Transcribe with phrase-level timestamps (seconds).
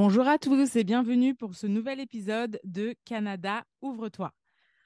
[0.00, 4.32] Bonjour à tous et bienvenue pour ce nouvel épisode de Canada Ouvre-toi.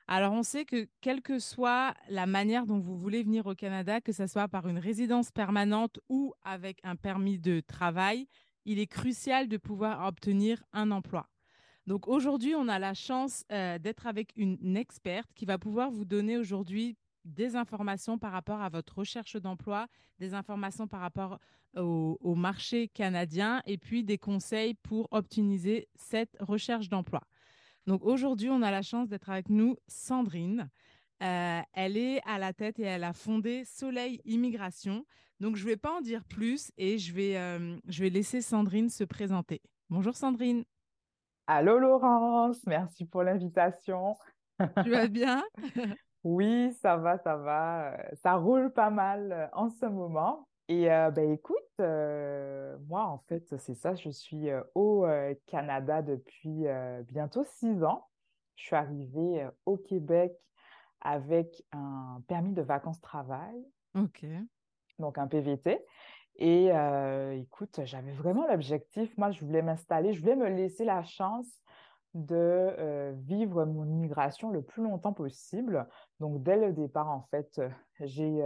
[0.08, 4.00] Alors on sait que quelle que soit la manière dont vous voulez venir au Canada,
[4.00, 8.26] que ce soit par une résidence permanente ou avec un permis de travail,
[8.64, 11.28] il est crucial de pouvoir obtenir un emploi.
[11.86, 16.06] Donc aujourd'hui, on a la chance euh, d'être avec une experte qui va pouvoir vous
[16.06, 19.88] donner aujourd'hui des informations par rapport à votre recherche d'emploi,
[20.18, 21.38] des informations par rapport
[21.76, 27.20] au, marché canadien et puis des conseils pour optimiser cette recherche d'emploi.
[27.86, 30.68] Donc aujourd'hui, on a la chance d'être avec nous Sandrine.
[31.22, 35.04] Euh, elle est à la tête et elle a fondé Soleil Immigration.
[35.40, 38.40] Donc je ne vais pas en dire plus et je vais, euh, je vais laisser
[38.40, 39.62] Sandrine se présenter.
[39.88, 40.64] Bonjour Sandrine.
[41.46, 44.16] Allô Laurence, merci pour l'invitation.
[44.84, 45.42] Tu vas bien?
[46.24, 47.96] Oui, ça va, ça va.
[48.22, 50.46] Ça roule pas mal euh, en ce moment.
[50.72, 55.06] Et euh, ben, écoute, moi, en fait, c'est ça, je suis au
[55.46, 56.64] Canada depuis
[57.08, 58.08] bientôt six ans.
[58.56, 60.32] Je suis arrivée au Québec
[61.02, 63.62] avec un permis de vacances-travail.
[63.94, 64.24] OK.
[64.98, 65.84] Donc, un PVT.
[66.36, 66.70] Et
[67.34, 71.48] écoute, j'avais vraiment l'objectif, moi, je voulais m'installer, je voulais me laisser la chance
[72.14, 75.86] de vivre mon immigration le plus longtemps possible.
[76.18, 77.60] Donc, dès le départ, en fait,
[78.00, 78.42] j'ai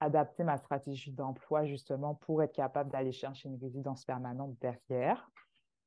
[0.00, 5.30] euh, adapté ma stratégie d'emploi justement pour être capable d'aller chercher une résidence permanente derrière.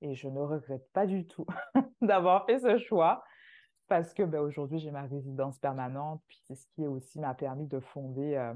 [0.01, 1.45] Et je ne regrette pas du tout
[2.01, 3.23] d'avoir fait ce choix
[3.87, 7.67] parce que ben, aujourd'hui, j'ai ma résidence permanente, puis c'est ce qui aussi m'a permis
[7.67, 8.53] de fonder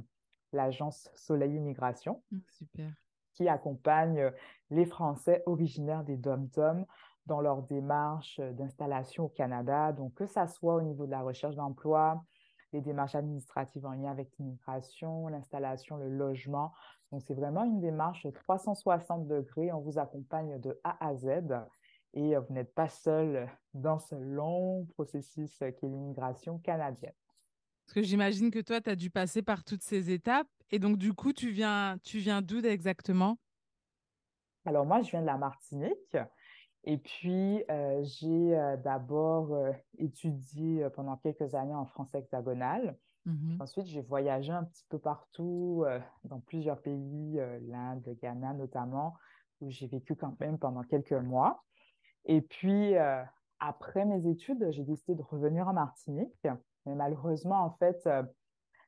[0.53, 2.23] l'agence Soleil Immigration.
[2.31, 2.91] Mmh, super.
[3.33, 4.31] Qui accompagne
[4.71, 6.85] les Français originaires des dom-toms
[7.27, 9.91] dans leur démarche d'installation au Canada.
[9.91, 12.23] Donc, que ça soit au niveau de la recherche d'emploi,
[12.73, 16.73] les démarches administratives en lien avec l'immigration, l'installation, le logement.
[17.11, 19.71] Donc, c'est vraiment une démarche 360 degrés.
[19.71, 21.27] On vous accompagne de A à Z
[22.13, 27.13] et vous n'êtes pas seul dans ce long processus qu'est l'immigration canadienne.
[27.85, 30.49] Parce que j'imagine que toi, tu as dû passer par toutes ces étapes.
[30.71, 33.37] Et donc, du coup, tu viens, tu viens d'où exactement?
[34.65, 36.17] Alors, moi, je viens de la Martinique.
[36.89, 42.97] Et puis, euh, j'ai euh, d'abord euh, étudié pendant quelques années en français hexagonal.
[43.25, 45.83] Mmh Ensuite, j'ai voyagé un petit peu partout,
[46.23, 49.15] dans plusieurs pays, l'Inde, le Ghana notamment,
[49.59, 51.61] où j'ai vécu quand même pendant quelques mois.
[52.23, 52.93] Et puis,
[53.59, 56.47] après mes études, j'ai décidé de revenir en Martinique.
[56.85, 58.07] Mais malheureusement, en fait,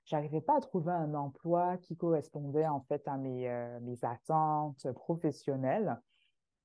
[0.05, 3.49] j'arrivais pas à trouver un emploi qui correspondait en fait à mes,
[3.81, 5.99] mes attentes professionnelles.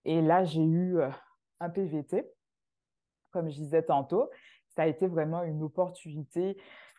[0.04, 1.10] Et là, j'ai eu euh,
[1.60, 2.30] un PVT,
[3.30, 4.28] comme je disais tantôt.
[4.70, 6.56] Ça a été vraiment une opportunité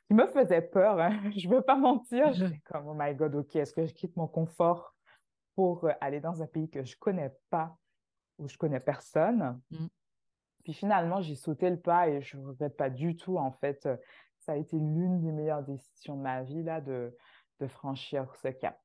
[0.08, 1.00] qui me faisait peur.
[1.00, 1.20] Hein.
[1.36, 2.32] Je ne veux pas mentir.
[2.34, 4.96] J'étais comme, oh my God, OK, est-ce que je quitte mon confort
[5.56, 7.76] pour euh, aller dans un pays que je ne connais pas,
[8.38, 9.60] où je ne connais personne?
[9.72, 9.88] Mm.
[10.64, 13.38] Puis finalement, j'ai sauté le pas et je ne regrette pas du tout.
[13.38, 13.88] En fait,
[14.40, 17.16] ça a été l'une des meilleures décisions de ma vie là, de,
[17.60, 18.80] de franchir ce cap.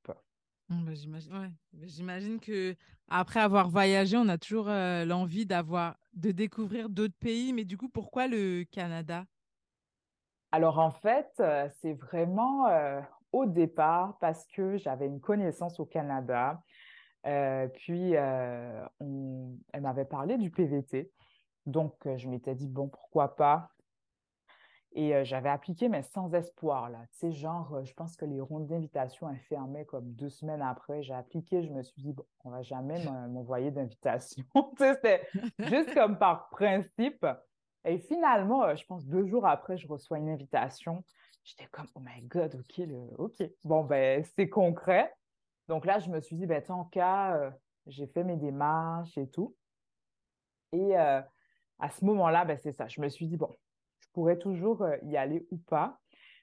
[0.71, 1.50] Mmh, bah, j'imagine, ouais.
[1.73, 2.77] Bah, j'imagine que
[3.09, 7.53] après avoir voyagé, on a toujours euh, l'envie d'avoir, de découvrir d'autres pays.
[7.53, 9.25] Mais du coup, pourquoi le Canada?
[10.53, 13.00] Alors en fait, euh, c'est vraiment euh,
[13.33, 16.62] au départ parce que j'avais une connaissance au Canada.
[17.75, 21.12] puis elle m'avait parlé du PVT.
[21.67, 23.71] Donc je m'étais dit, bon, pourquoi pas?
[24.93, 26.99] Et euh, j'avais appliqué, mais sans espoir, là.
[27.13, 31.03] Tu sais, genre, euh, je pense que les rondes d'invitation fermé comme deux semaines après.
[31.03, 32.97] J'ai appliqué, je me suis dit, bon, on va jamais
[33.29, 34.45] m'envoyer d'invitation.
[34.55, 35.29] tu sais, c'était
[35.59, 37.25] juste comme par principe.
[37.85, 41.05] Et finalement, euh, je pense deux jours après, je reçois une invitation.
[41.45, 43.15] J'étais comme, oh my God, OK, le...
[43.17, 43.43] OK.
[43.63, 45.15] Bon, ben, c'est concret.
[45.69, 47.55] Donc là, je me suis dit, ben, tant qu'à,
[47.87, 49.55] j'ai fait mes démarches et tout.
[50.73, 51.25] Et à
[51.91, 52.89] ce moment-là, ben, c'est ça.
[52.89, 53.57] Je me suis dit, bon,
[54.12, 55.99] pourrais toujours euh, y aller ou pas.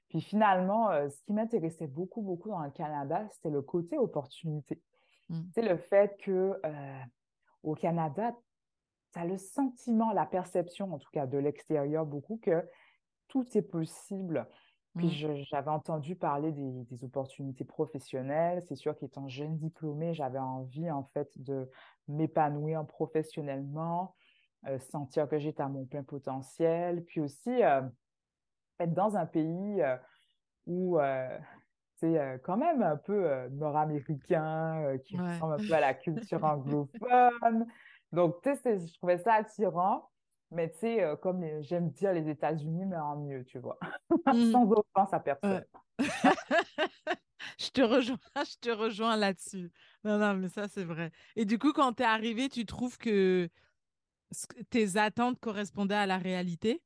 [0.09, 4.81] Puis finalement, euh, ce qui m'intéressait beaucoup, beaucoup dans le Canada, c'était le côté opportunité.
[5.29, 5.41] Mm.
[5.53, 6.99] C'est le fait que euh,
[7.63, 8.33] au Canada,
[9.13, 12.65] tu as le sentiment, la perception, en tout cas de l'extérieur, beaucoup que
[13.27, 14.47] tout est possible.
[14.95, 15.43] Puis mm.
[15.43, 18.63] j'avais entendu parler des, des opportunités professionnelles.
[18.67, 21.69] C'est sûr qu'étant jeune diplômée, j'avais envie en fait de
[22.07, 24.15] m'épanouir professionnellement,
[24.79, 27.81] sentir que j'étais à mon plein potentiel, puis aussi euh,
[28.79, 29.97] être dans un pays euh,
[30.65, 30.99] où
[31.95, 37.65] c'est quand même un peu nord-américain, qui ressemble un peu à la culture anglophone.
[38.11, 40.09] Donc, tu sais, je trouvais ça attirant.
[40.49, 43.79] Mais tu sais, comme j'aime dire les États-Unis, mais en mieux, tu vois.
[44.27, 44.51] Mmh.
[44.51, 45.63] Sans offense à personne.
[47.57, 49.71] je te rejoins, je te rejoins là-dessus.
[50.03, 51.11] Non, non, mais ça, c'est vrai.
[51.35, 53.49] Et du coup, quand tu es arrivé, tu trouves que
[54.69, 56.81] tes attentes correspondaient à la réalité?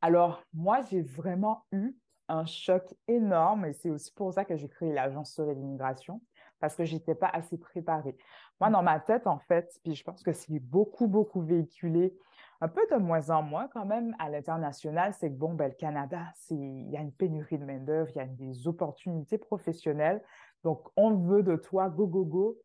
[0.00, 1.94] Alors, moi, j'ai vraiment eu
[2.28, 6.20] un choc énorme et c'est aussi pour ça que j'ai créé l'agence Soleil Immigration
[6.60, 8.16] parce que je n'étais pas assez préparée.
[8.60, 12.16] Moi, dans ma tête, en fait, puis je pense que c'est beaucoup, beaucoup véhiculé,
[12.60, 15.74] un peu de moins en moins quand même à l'international, c'est que bon, ben, le
[15.74, 20.22] Canada, il y a une pénurie de main-d'œuvre, il y a des opportunités professionnelles.
[20.62, 22.56] Donc, on veut de toi, go, go, go.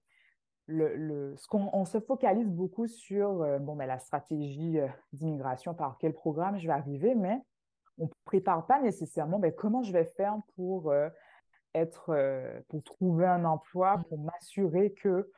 [0.69, 5.73] Le, ce qu'on, on se focalise beaucoup sur euh, bon, ben, la stratégie euh, d'immigration,
[5.73, 7.41] par quel programme je vais arriver, mais
[7.97, 11.09] on ne prépare pas nécessairement ben, comment je vais faire pour euh,
[11.73, 12.13] être,
[12.67, 14.03] pour trouver un emploi, mmh.
[14.05, 15.31] pour m'assurer que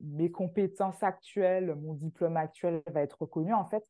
[0.00, 3.52] mes compétences actuelles, mon diplôme actuel va être reconnu.
[3.54, 3.84] En fait,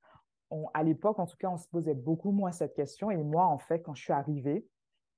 [0.74, 3.10] à l'époque, en tout cas, on se posait beaucoup moins cette question.
[3.10, 4.66] Et moi, en fait, quand je suis arrivée,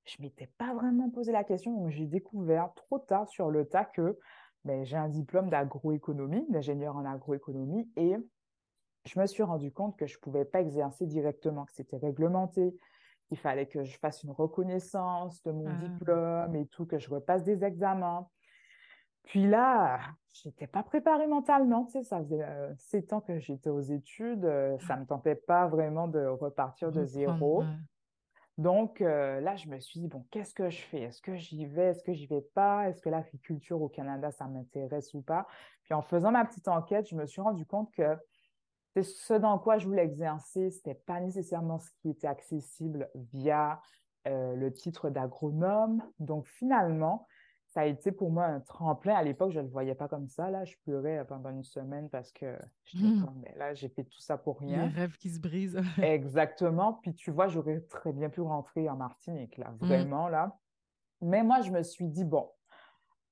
[0.05, 1.73] je ne m'étais pas vraiment posé la question.
[1.73, 4.19] Donc, j'ai découvert trop tard sur le tas que
[4.65, 7.91] ben, j'ai un diplôme d'agroéconomie, d'ingénieur en agroéconomie.
[7.97, 8.17] Et
[9.05, 12.77] je me suis rendu compte que je ne pouvais pas exercer directement, que c'était réglementé,
[13.27, 15.89] qu'il fallait que je fasse une reconnaissance de mon ah.
[15.89, 18.29] diplôme et tout, que je repasse des examens.
[19.25, 20.01] Puis là,
[20.33, 21.85] je n'étais pas préparée mentalement.
[21.85, 24.45] Tu sais, ça faisait euh, sept ans que j'étais aux études.
[24.45, 27.63] Euh, ça ne me tentait pas vraiment de repartir de zéro.
[28.59, 31.03] Donc euh, là, je me suis dit, bon, qu'est-ce que je fais?
[31.03, 31.91] Est-ce que j'y vais?
[31.91, 32.89] Est-ce que j'y vais pas?
[32.89, 35.47] Est-ce que l'agriculture au Canada, ça m'intéresse ou pas?
[35.85, 38.17] Puis en faisant ma petite enquête, je me suis rendu compte que
[39.01, 43.81] ce dans quoi je voulais exercer, ce n'était pas nécessairement ce qui était accessible via
[44.27, 46.03] le titre d'agronome.
[46.19, 47.27] Donc finalement,
[47.69, 49.15] ça a été pour moi un tremplin.
[49.15, 50.51] À l'époque, je ne le voyais pas comme ça.
[50.51, 52.59] Là, je pleurais pendant une semaine parce que
[52.95, 53.27] mmh.
[53.43, 54.87] mais là, j'ai fait tout ça pour rien.
[54.87, 55.81] Les rêves qui se brisent.
[56.03, 56.95] Exactement.
[56.95, 59.87] Puis tu vois, j'aurais très bien pu rentrer en Martinique, là, mmh.
[59.87, 60.59] vraiment, là.
[61.21, 62.49] Mais moi, je me suis dit, bon,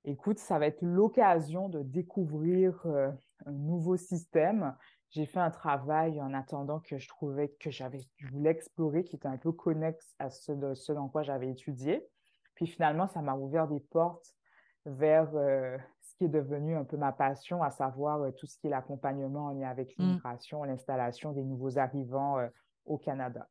[0.04, 3.10] écoute, ça va être l'occasion de découvrir euh,
[3.46, 4.76] un nouveau système.
[5.10, 9.16] J'ai fait un travail en attendant que je trouvais que j'avais, je voulais explorer, qui
[9.16, 12.06] était un peu connexe à ce, de, ce dans quoi j'avais étudié.
[12.56, 14.34] Puis finalement, ça m'a ouvert des portes
[14.86, 18.58] vers euh, ce qui est devenu un peu ma passion, à savoir euh, tout ce
[18.58, 20.02] qui est l'accompagnement en lien avec mmh.
[20.02, 22.48] l'immigration, l'installation des nouveaux arrivants euh,
[22.84, 23.48] au Canada.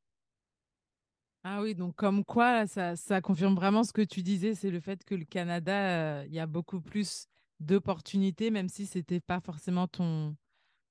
[1.44, 4.80] Ah oui, donc comme quoi, ça, ça confirme vraiment ce que tu disais, c'est le
[4.80, 7.28] fait que le Canada, il y a beaucoup plus
[7.60, 10.36] d'opportunités, même si ce n'était pas forcément ton,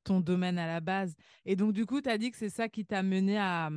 [0.04, 1.16] ton domaine à la base.
[1.44, 3.68] Et donc, du coup, tu as dit que c'est ça qui t'a mené à,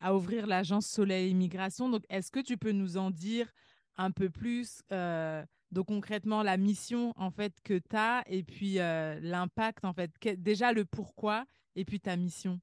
[0.00, 1.90] à ouvrir l'agence Soleil Immigration.
[1.90, 3.52] Donc, est-ce que tu peux nous en dire
[3.96, 5.44] un peu plus euh,
[5.86, 10.72] concrètement la mission en fait que tu as et puis euh, l'impact en fait déjà
[10.72, 12.60] le pourquoi et puis ta mission.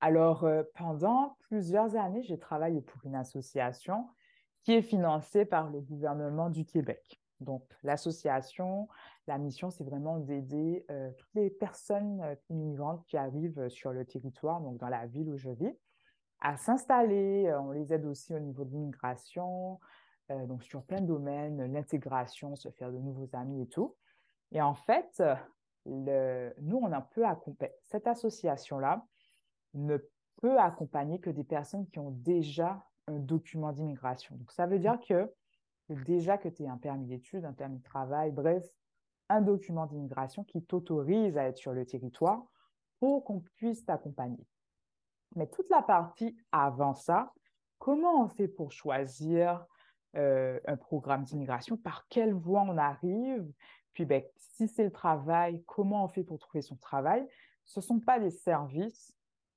[0.00, 4.08] Alors euh, pendant plusieurs années j'ai travaillé pour une association
[4.64, 7.20] qui est financée par le gouvernement du Québec.
[7.40, 8.88] Donc l'association
[9.26, 10.84] la mission c'est vraiment d'aider
[11.16, 15.50] toutes les personnes immigrantes qui arrivent sur le territoire donc dans la ville où je
[15.50, 15.74] vis
[16.40, 17.46] à s'installer.
[17.48, 19.80] Euh, on les aide aussi au niveau de l'immigration,
[20.30, 23.96] euh, donc sur plein de domaines, l'intégration, se faire de nouveaux amis et tout.
[24.52, 25.22] Et en fait,
[25.86, 27.72] nous, on a peu accompagné.
[27.84, 29.06] Cette association-là
[29.74, 29.98] ne
[30.40, 34.36] peut accompagner que des personnes qui ont déjà un document d'immigration.
[34.36, 35.32] Donc, ça veut dire que
[35.88, 38.64] déjà que tu es un permis d'études, un permis de travail, bref,
[39.28, 42.44] un document d'immigration qui t'autorise à être sur le territoire
[42.98, 44.44] pour qu'on puisse t'accompagner.
[45.36, 47.32] Mais toute la partie avant ça,
[47.78, 49.64] comment on fait pour choisir
[50.16, 53.50] euh, un programme d'immigration, par quelle voie on arrive,
[53.92, 57.26] puis ben, si c'est le travail, comment on fait pour trouver son travail?
[57.64, 59.14] Ce ne sont pas des services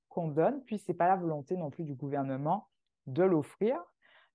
[0.08, 2.68] qu'on donne, puis ce n'est pas la volonté non plus du gouvernement
[3.06, 3.76] de l'offrir,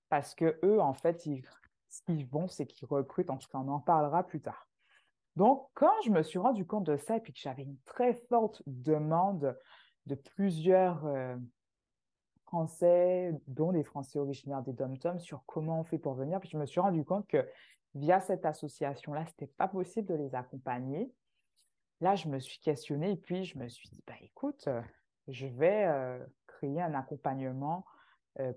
[0.10, 3.69] parce que eux, en fait, ce qu'ils vont, c'est qu'ils recrutent, en tout cas, on
[3.69, 4.67] en parlera plus tard.
[5.36, 8.13] Donc, quand je me suis rendu compte de ça et puis que j'avais une très
[8.29, 9.58] forte demande
[10.10, 11.38] de plusieurs euh,
[12.46, 16.39] Français, dont les Français originaires des dom sur comment on fait pour venir.
[16.39, 17.48] Puis je me suis rendu compte que
[17.94, 21.13] via cette association-là, ce n'était pas possible de les accompagner.
[22.01, 24.82] Là, je me suis questionnée et puis je me suis dit, bah, écoute, euh,
[25.28, 27.86] je vais euh, créer un accompagnement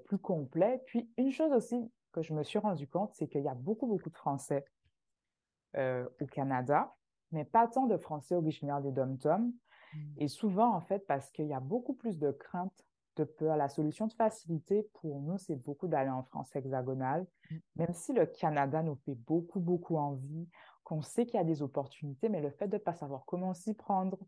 [0.04, 0.80] plus complet.
[0.87, 3.88] Puis une chose aussi que je me suis rendu compte, c'est qu'il y a beaucoup,
[3.88, 4.64] beaucoup de Français
[5.75, 6.94] au Canada,
[7.32, 9.52] mais pas tant de Français originaires des dom.
[10.18, 12.84] Et souvent, en fait, parce qu'il y a beaucoup plus de crainte,
[13.16, 13.56] de peur.
[13.56, 17.56] La solution de facilité pour nous, c'est beaucoup d'aller en France hexagonale, mmh.
[17.76, 20.49] même si le Canada nous fait beaucoup, beaucoup envie,
[20.84, 23.54] qu'on sait qu'il y a des opportunités, mais le fait de ne pas savoir comment
[23.54, 24.18] s'y prendre,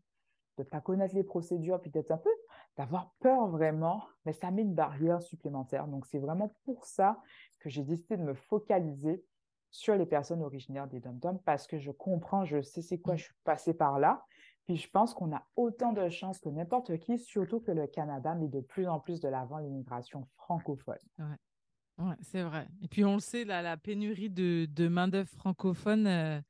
[0.57, 2.29] de ne pas connaître les procédures, puis d'être un peu,
[2.77, 5.87] d'avoir peur vraiment, mais ça met une barrière supplémentaire.
[5.87, 7.21] Donc, c'est vraiment pour ça
[7.59, 9.23] que j'ai décidé de me focaliser
[9.71, 13.17] sur les personnes originaires des dom parce que je comprends, je sais c'est quoi, mmh.
[13.17, 14.23] je suis passée par là,
[14.65, 18.33] Puis je pense qu'on a autant de chances que n'importe qui, surtout que le Canada
[18.33, 20.97] met de plus en plus de l'avant l'immigration francophone.
[21.19, 22.15] Ouais.
[22.21, 22.67] c'est vrai.
[22.81, 26.41] Et puis on le sait, la pénurie de, de main-d'œuvre francophone, euh,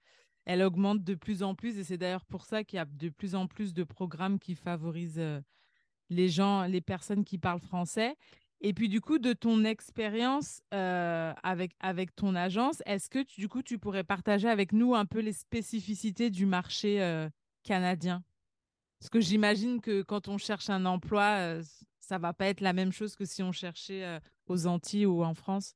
[0.45, 1.77] elle augmente de plus en plus.
[1.77, 4.55] Et c'est d'ailleurs pour ça qu'il y a de plus en plus de programmes qui
[4.55, 5.41] favorisent euh,
[6.09, 8.15] les gens, les personnes qui parlent français.
[8.61, 13.49] Et puis du coup, de ton expérience euh, avec, avec ton agence, est-ce que du
[13.49, 17.27] coup, tu pourrais partager avec nous un peu les spécificités du marché
[17.65, 18.23] canadien
[18.99, 21.63] Parce que j'imagine que quand on cherche un emploi, euh,
[21.99, 25.23] ça va pas être la même chose que si on cherchait euh, aux Antilles ou
[25.23, 25.75] en France.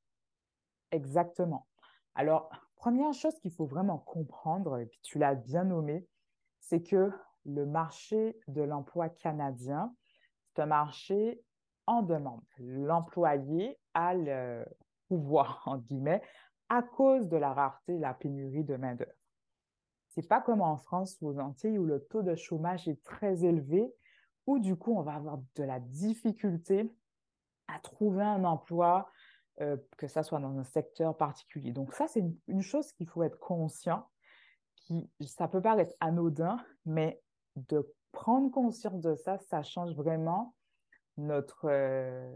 [0.92, 1.68] Exactement.
[2.16, 6.08] Alors, première chose qu'il faut vraiment comprendre, et puis tu l'as bien nommé,
[6.60, 7.12] c'est que
[7.46, 9.94] le marché de l'emploi canadien,
[10.56, 11.42] c'est un marché
[11.88, 12.42] en demande.
[12.60, 14.66] L'employé a le
[15.08, 16.22] pouvoir, en guillemets,
[16.70, 19.12] à cause de la rareté, la pénurie de main-d'œuvre.
[20.20, 23.46] C'est pas comme en France ou aux Antilles où le taux de chômage est très
[23.46, 23.90] élevé,
[24.48, 26.94] où du coup on va avoir de la difficulté
[27.70, 29.10] à trouver un emploi,
[29.62, 31.72] euh, que ça soit dans un secteur particulier.
[31.72, 34.10] Donc ça, c'est une, chose qu'il faut être conscient,
[34.76, 37.22] qui, ça peut paraître anodin, mais
[37.56, 40.54] de prendre conscience de ça, ça change vraiment
[41.16, 42.30] notre euh,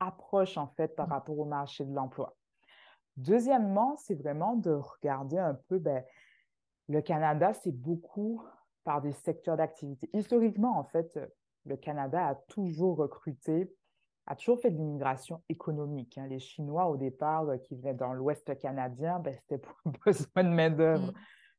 [0.00, 1.12] approche en fait par mmh.
[1.12, 2.36] rapport au marché de l'emploi.
[3.16, 6.04] Deuxièmement, c'est vraiment de regarder un peu, ben,
[6.90, 8.42] le Canada, c'est beaucoup
[8.84, 10.10] par des secteurs d'activité.
[10.12, 11.18] Historiquement, en fait,
[11.64, 13.72] le Canada a toujours recruté,
[14.26, 16.18] a toujours fait de l'immigration économique.
[16.18, 16.26] Hein.
[16.26, 20.48] Les Chinois, au départ, euh, qui venaient dans l'Ouest canadien, ben, c'était pour besoin de
[20.48, 21.12] main-d'œuvre.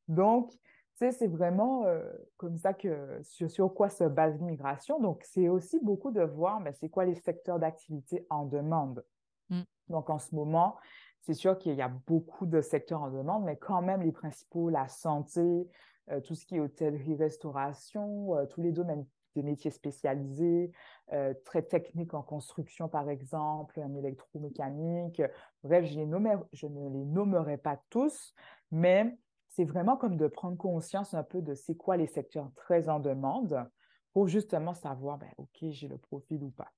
[0.08, 0.16] Mm.
[0.16, 0.52] Donc,
[0.96, 2.04] c'est vraiment euh,
[2.38, 5.00] comme ça que sur, quoi se base l'immigration.
[5.00, 9.04] Donc, c'est aussi beaucoup de voir mais ben, c'est quoi les secteurs d'activité en demande.
[9.50, 9.62] Mm.
[9.88, 10.78] Donc, en ce moment,
[11.22, 14.70] c'est sûr qu'il y a beaucoup de secteurs en demande, mais quand même les principaux,
[14.70, 15.68] la santé,
[16.10, 19.06] euh, tout ce qui est hôtellerie, restauration, euh, tous les domaines
[19.36, 20.72] des métiers spécialisés,
[21.14, 25.22] euh, très techniques en construction par exemple, en électromécanique.
[25.64, 28.34] Bref, je, ne les nommerai pas tous,
[28.72, 32.90] mais c'est vraiment comme de prendre conscience un peu de c'est quoi les secteurs très
[32.90, 33.66] en demande
[34.14, 36.72] pour justement savoir, ben, OK, j'ai le profil ou pas.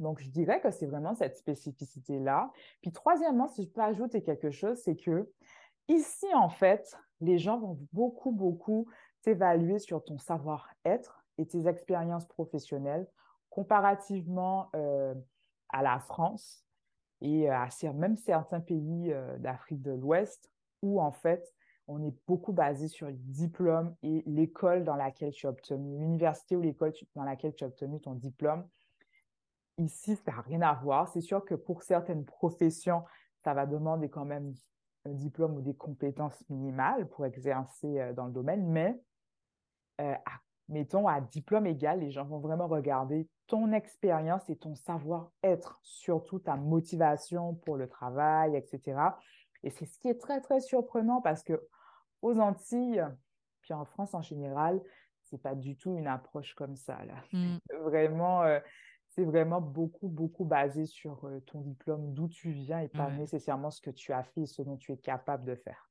[0.00, 2.50] Donc, je dirais que c'est vraiment cette spécificité-là.
[2.80, 5.30] Puis, troisièmement, si je peux ajouter quelque chose, c'est que
[5.88, 8.88] ici, en fait, les gens vont beaucoup, beaucoup
[9.22, 13.06] t'évaluer sur ton savoir-être et tes expériences professionnelles
[13.50, 15.14] comparativement euh,
[15.68, 16.64] à la France
[17.20, 21.52] et à même certains pays euh, d'Afrique de l'Ouest où, en fait,
[21.88, 26.56] on est beaucoup basé sur le diplôme et l'école dans laquelle tu as obtenu, l'université
[26.56, 28.66] ou l'école dans laquelle tu as obtenu ton diplôme
[29.78, 31.08] Ici, ça n'a rien à voir.
[31.08, 33.02] C'est sûr que pour certaines professions,
[33.44, 34.54] ça va demander quand même
[35.06, 39.00] un diplôme ou des compétences minimales pour exercer euh, dans le domaine, mais
[40.00, 40.14] euh,
[40.68, 46.38] mettons à diplôme égal, les gens vont vraiment regarder ton expérience et ton savoir-être, surtout
[46.38, 49.00] ta motivation pour le travail, etc.
[49.62, 51.60] Et c'est ce qui est très, très surprenant parce que
[52.22, 53.04] aux Antilles,
[53.62, 54.80] puis en France en général,
[55.24, 57.04] c'est pas du tout une approche comme ça.
[57.04, 57.14] Là.
[57.32, 57.56] Mmh.
[57.82, 58.60] Vraiment, euh,
[59.20, 63.70] c'est vraiment beaucoup, beaucoup basé sur euh, ton diplôme, d'où tu viens et pas nécessairement
[63.70, 65.90] ce que tu as fait et ce dont tu es capable de faire.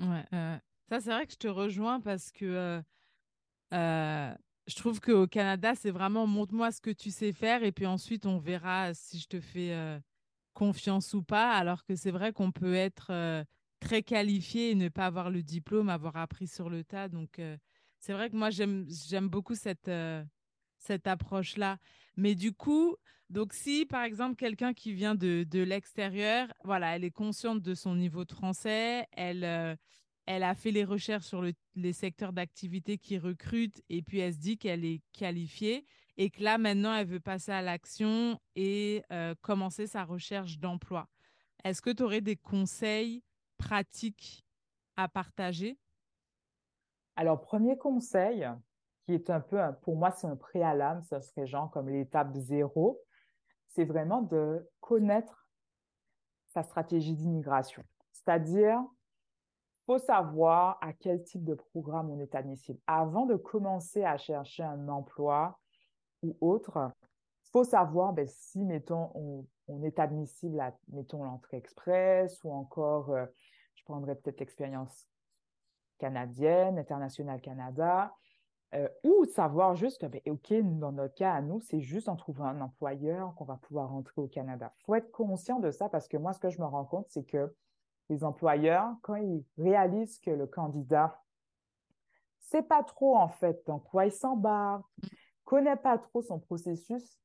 [0.00, 0.24] Ouais,
[0.88, 2.82] ça, c'est vrai que je te rejoins parce que
[3.72, 4.34] euh,
[4.66, 8.26] je trouve qu'au Canada, c'est vraiment montre-moi ce que tu sais faire et puis ensuite,
[8.26, 10.00] on verra si je te fais
[10.52, 11.52] confiance ou pas.
[11.52, 13.44] Alors que c'est vrai qu'on peut être
[13.78, 17.08] très qualifié et ne pas avoir le diplôme, avoir appris sur le tas.
[17.08, 17.40] Donc,
[18.00, 19.88] c'est vrai que moi, j'aime beaucoup cette
[20.78, 21.78] cette approche-là.
[22.16, 22.96] Mais du coup,
[23.30, 27.74] donc si par exemple quelqu'un qui vient de, de l'extérieur, voilà, elle est consciente de
[27.74, 29.76] son niveau de français, elle, euh,
[30.26, 34.38] elle a fait les recherches sur les secteurs d'activité qui recrutent et puis elle se
[34.38, 35.84] dit qu'elle est qualifiée
[36.16, 41.08] et que là maintenant elle veut passer à l'action et euh, commencer sa recherche d'emploi.
[41.64, 43.22] Est-ce que tu aurais des conseils
[43.58, 44.44] pratiques
[44.96, 45.78] à partager?
[47.16, 48.46] Alors, premier conseil,
[49.08, 53.00] qui est un peu, pour moi, c'est un préalable, ce serait genre comme l'étape zéro,
[53.68, 55.48] c'est vraiment de connaître
[56.48, 57.82] sa stratégie d'immigration.
[58.12, 58.82] C'est-à-dire,
[59.86, 62.78] faut savoir à quel type de programme on est admissible.
[62.86, 65.58] Avant de commencer à chercher un emploi
[66.22, 66.92] ou autre,
[67.50, 69.10] faut savoir ben, si, mettons,
[69.68, 73.24] on, est admissible à, mettons, l'entrée express ou encore, euh,
[73.74, 75.08] je prendrais peut-être l'expérience
[75.98, 78.12] canadienne, internationale Canada,
[78.74, 82.16] euh, ou savoir juste que, ben, OK, dans notre cas, à nous, c'est juste en
[82.16, 84.72] trouvant un employeur qu'on va pouvoir rentrer au Canada.
[84.80, 87.06] Il faut être conscient de ça parce que moi, ce que je me rends compte,
[87.08, 87.54] c'est que
[88.10, 91.22] les employeurs, quand ils réalisent que le candidat
[92.38, 94.84] sait pas trop en fait dans quoi il s'embarque,
[95.44, 97.18] connaît pas trop son processus,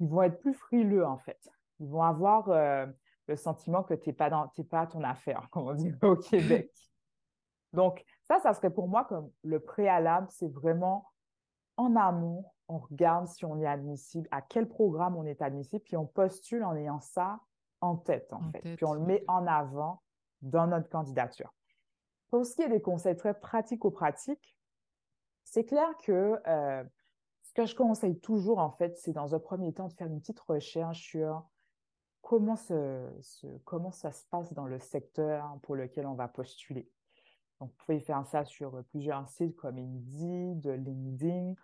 [0.00, 1.48] ils vont être plus frileux en fait.
[1.80, 2.86] Ils vont avoir euh,
[3.28, 6.16] le sentiment que tu n'es pas, dans, pas à ton affaire, comme on dit au
[6.16, 6.72] Québec.
[7.72, 11.06] Donc, ça, ça serait pour moi comme le préalable, c'est vraiment
[11.76, 15.96] en amont, on regarde si on est admissible, à quel programme on est admissible, puis
[15.96, 17.40] on postule en ayant ça
[17.80, 18.76] en tête, en, fait.
[18.76, 20.02] puis on le met en avant
[20.42, 21.52] dans notre candidature.
[22.30, 24.56] Pour ce qui est des conseils très pratico-pratiques,
[25.44, 26.84] c'est clair que euh,
[27.42, 30.18] ce que je conseille toujours, en fait, c'est dans un premier temps de faire une
[30.18, 31.46] petite recherche sur
[32.22, 32.56] comment,
[33.64, 36.90] comment ça se passe dans le secteur pour lequel on va postuler.
[37.60, 41.54] Donc, vous pouvez faire ça sur plusieurs sites comme Indeed, LinkedIn.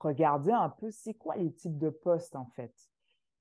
[0.00, 2.72] Regardez un peu c'est quoi les types de postes en fait?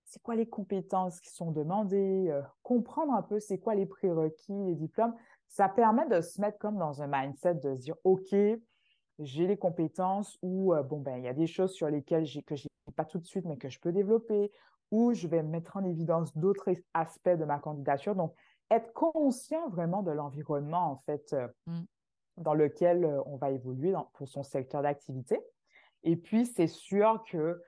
[0.05, 4.53] C'est quoi les compétences qui sont demandées, euh, comprendre un peu c'est quoi les prérequis,
[4.65, 5.13] les diplômes?
[5.47, 8.33] Ça permet de se mettre comme dans un mindset de se dire OK,
[9.19, 12.43] j'ai les compétences ou euh, bon ben il y a des choses sur lesquelles j'ai
[12.43, 14.51] que j'ai pas tout de suite mais que je peux développer
[14.91, 18.15] ou je vais mettre en évidence d'autres aspects de ma candidature.
[18.15, 18.33] Donc
[18.75, 21.83] être conscient vraiment de l'environnement, en fait, euh, mm.
[22.37, 25.39] dans lequel euh, on va évoluer pour son secteur d'activité.
[26.03, 27.61] Et puis, c'est sûr que,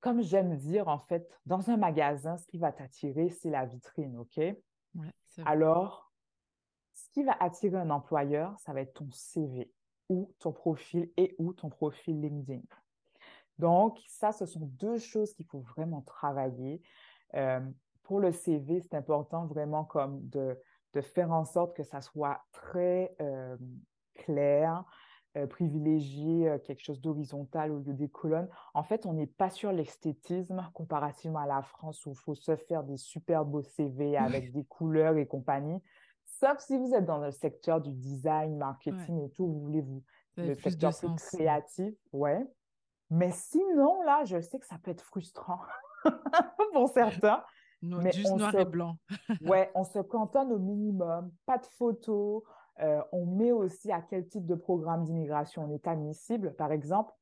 [0.00, 4.18] comme j'aime dire, en fait, dans un magasin, ce qui va t'attirer, c'est la vitrine,
[4.18, 4.40] OK?
[5.44, 6.12] Alors,
[6.94, 9.72] ce qui va attirer un employeur, ça va être ton CV
[10.08, 12.62] ou ton profil et ou ton profil LinkedIn.
[13.58, 16.80] Donc, ça, ce sont deux choses qu'il faut vraiment travailler.
[17.34, 17.60] Euh,
[18.08, 20.58] pour le CV, c'est important vraiment comme de,
[20.94, 23.56] de, faire en sorte que ça soit très euh,
[24.14, 24.82] clair,
[25.36, 28.48] euh, privilégier euh, quelque chose d'horizontal au lieu des colonnes.
[28.72, 32.56] En fait, on n'est pas sur l'esthétisme comparativement à la France où il faut se
[32.56, 35.80] faire des super beaux CV avec des couleurs et compagnie.
[36.24, 40.02] Sauf si vous êtes dans le secteur du design, marketing et tout, vous voulez vous
[40.36, 42.46] le secteur plus créatif, ouais.
[43.10, 45.60] Mais sinon, là, je sais que ça peut être frustrant
[46.72, 47.42] pour certains
[47.82, 48.96] mais juste noir et blanc.
[49.42, 52.42] ouais, on se cantonne au minimum, pas de photos.
[52.80, 56.54] Euh, on met aussi à quel type de programme d'immigration on est admissible.
[56.54, 57.12] Par exemple,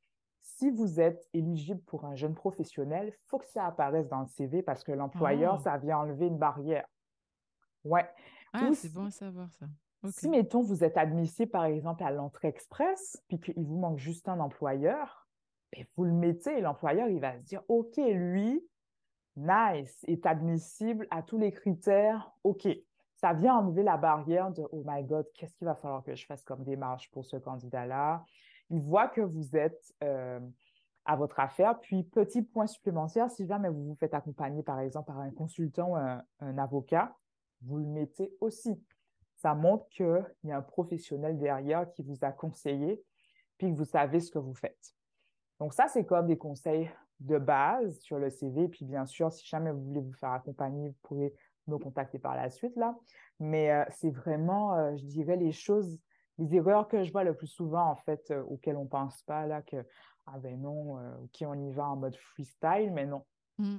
[0.42, 4.26] si vous êtes éligible pour un jeune professionnel, il faut que ça apparaisse dans le
[4.26, 5.62] CV parce que l'employeur, oh.
[5.62, 6.86] ça vient enlever une barrière.
[7.84, 8.08] Ouais.
[8.52, 9.66] Ah, c'est bon à savoir ça.
[10.10, 14.28] Si, mettons, vous êtes admissible, par exemple, à l'entrée express, puis qu'il vous manque juste
[14.28, 15.26] un employeur,
[15.72, 18.64] ben, vous le mettez et l'employeur, il va se dire, OK, lui,
[19.36, 22.66] nice, est admissible à tous les critères, OK.
[23.16, 26.26] Ça vient enlever la barrière de Oh my God, qu'est-ce qu'il va falloir que je
[26.26, 28.24] fasse comme démarche pour ce candidat-là?
[28.68, 30.40] Il voit que vous êtes euh,
[31.04, 31.80] à votre affaire.
[31.80, 35.92] Puis, petit point supplémentaire, si jamais vous vous faites accompagner, par exemple, par un consultant
[35.92, 37.16] ou un, un avocat,
[37.62, 38.82] vous le mettez aussi.
[39.36, 43.02] Ça montre qu'il y a un professionnel derrière qui vous a conseillé,
[43.56, 44.94] puis que vous savez ce que vous faites.
[45.58, 48.68] Donc, ça, c'est comme des conseils de base sur le CV.
[48.68, 51.34] Puis bien sûr, si jamais vous voulez vous faire accompagner, vous pouvez
[51.66, 52.96] nous contacter par la suite là.
[53.40, 55.98] Mais euh, c'est vraiment, euh, je dirais, les choses,
[56.38, 59.46] les erreurs que je vois le plus souvent en fait, euh, auxquelles on pense pas
[59.46, 59.76] là, que
[60.26, 63.24] ah ben non, ok, on y va en mode freestyle, mais non.
[63.58, 63.76] Mmh.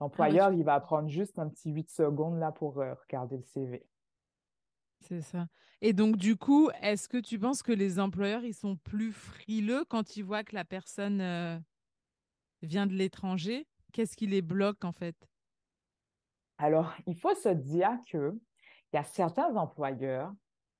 [0.00, 3.86] L'employeur, il va prendre juste un petit 8 secondes là pour regarder le CV.
[4.98, 5.46] C'est ça.
[5.80, 9.84] Et donc, du coup, est-ce que tu penses que les employeurs, ils sont plus frileux
[9.88, 11.62] quand ils voient que la personne
[12.62, 15.16] vient de l'étranger, qu'est-ce qui les bloque en fait?
[16.58, 18.38] Alors, il faut se dire qu'il
[18.92, 20.32] y a certains employeurs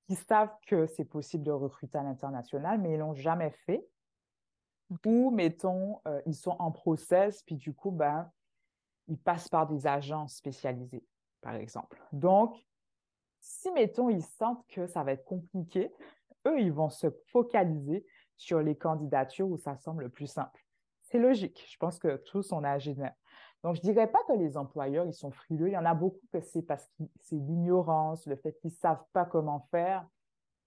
[0.06, 3.84] qui savent que c'est possible de recruter à l'international, mais ils l'ont jamais fait.
[5.06, 8.30] Ou, mettons, euh, ils sont en process, puis du coup, ben,
[9.08, 11.04] ils passent par des agences spécialisées,
[11.40, 12.00] par exemple.
[12.12, 12.54] Donc,
[13.40, 15.90] si, mettons, ils sentent que ça va être compliqué,
[16.46, 18.04] eux, ils vont se focaliser
[18.36, 20.61] sur les candidatures où ça semble le plus simple
[21.12, 21.64] c'est logique.
[21.70, 22.94] Je pense que tous, on a agi
[23.62, 25.68] Donc, je ne dirais pas que les employeurs, ils sont frileux.
[25.68, 28.76] Il y en a beaucoup que c'est parce que c'est l'ignorance, le fait qu'ils ne
[28.76, 30.06] savent pas comment faire.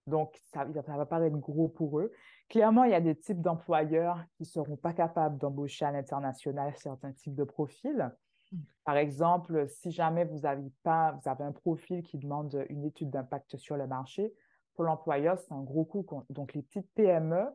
[0.08, 2.12] Donc, ça, ça va paraître gros pour eux.
[2.48, 6.76] Clairement, il y a des types d'employeurs qui ne seront pas capables d'embaucher à l'international
[6.78, 8.12] certains types de profils.
[8.52, 8.58] Mmh.
[8.84, 13.10] Par exemple, si jamais vous avez, pas, vous avez un profil qui demande une étude
[13.10, 14.32] d'impact sur le marché,
[14.76, 16.06] pour l'employeur, c'est un gros coût.
[16.30, 17.48] Donc, les petites PME,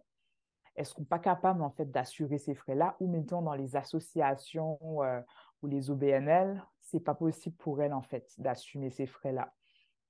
[0.80, 4.78] elles ne seront pas capables en fait d'assurer ces frais-là ou mettons dans les associations
[5.02, 5.20] euh,
[5.60, 9.52] ou les OBNL, c'est pas possible pour elles en fait d'assumer ces frais-là.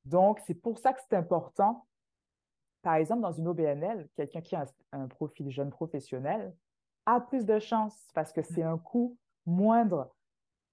[0.04, 1.86] Donc, c'est pour ça que c'est important.
[2.82, 6.54] Par exemple, dans une OBNL, quelqu'un qui a un, profil jeune professionnel
[7.04, 10.14] a plus de chances parce que c'est un coût moindre.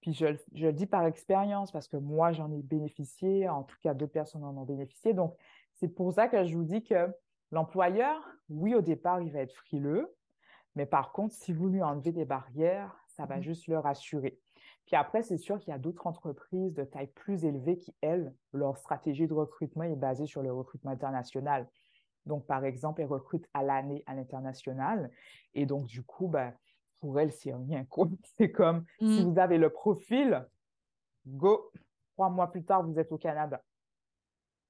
[0.00, 3.76] Puis je, je le dis par expérience parce que moi, j'en ai bénéficié, en tout
[3.82, 5.12] cas, deux personnes en ont bénéficié.
[5.12, 5.36] Donc,
[5.74, 7.12] c'est pour ça que je vous dis que
[7.50, 10.14] L'employeur, oui, au départ, il va être frileux,
[10.74, 14.38] mais par contre, si vous lui enlevez des barrières, ça va mmh juste le rassurer.
[14.86, 18.34] Puis après, c'est sûr qu'il y a d'autres entreprises de taille plus élevée qui, elles,
[18.52, 21.68] leur stratégie de recrutement est basée sur le recrutement international.
[22.26, 25.10] Donc, par exemple, elles recrutent à l'année à l'international.
[25.54, 26.54] Et donc, du coup, ben,
[27.00, 27.86] pour elles, c'est rien.
[28.36, 29.30] C'est comme si mmh.
[29.30, 30.46] vous avez le profil,
[31.26, 31.70] go,
[32.14, 33.62] trois mois plus tard, vous êtes au Canada.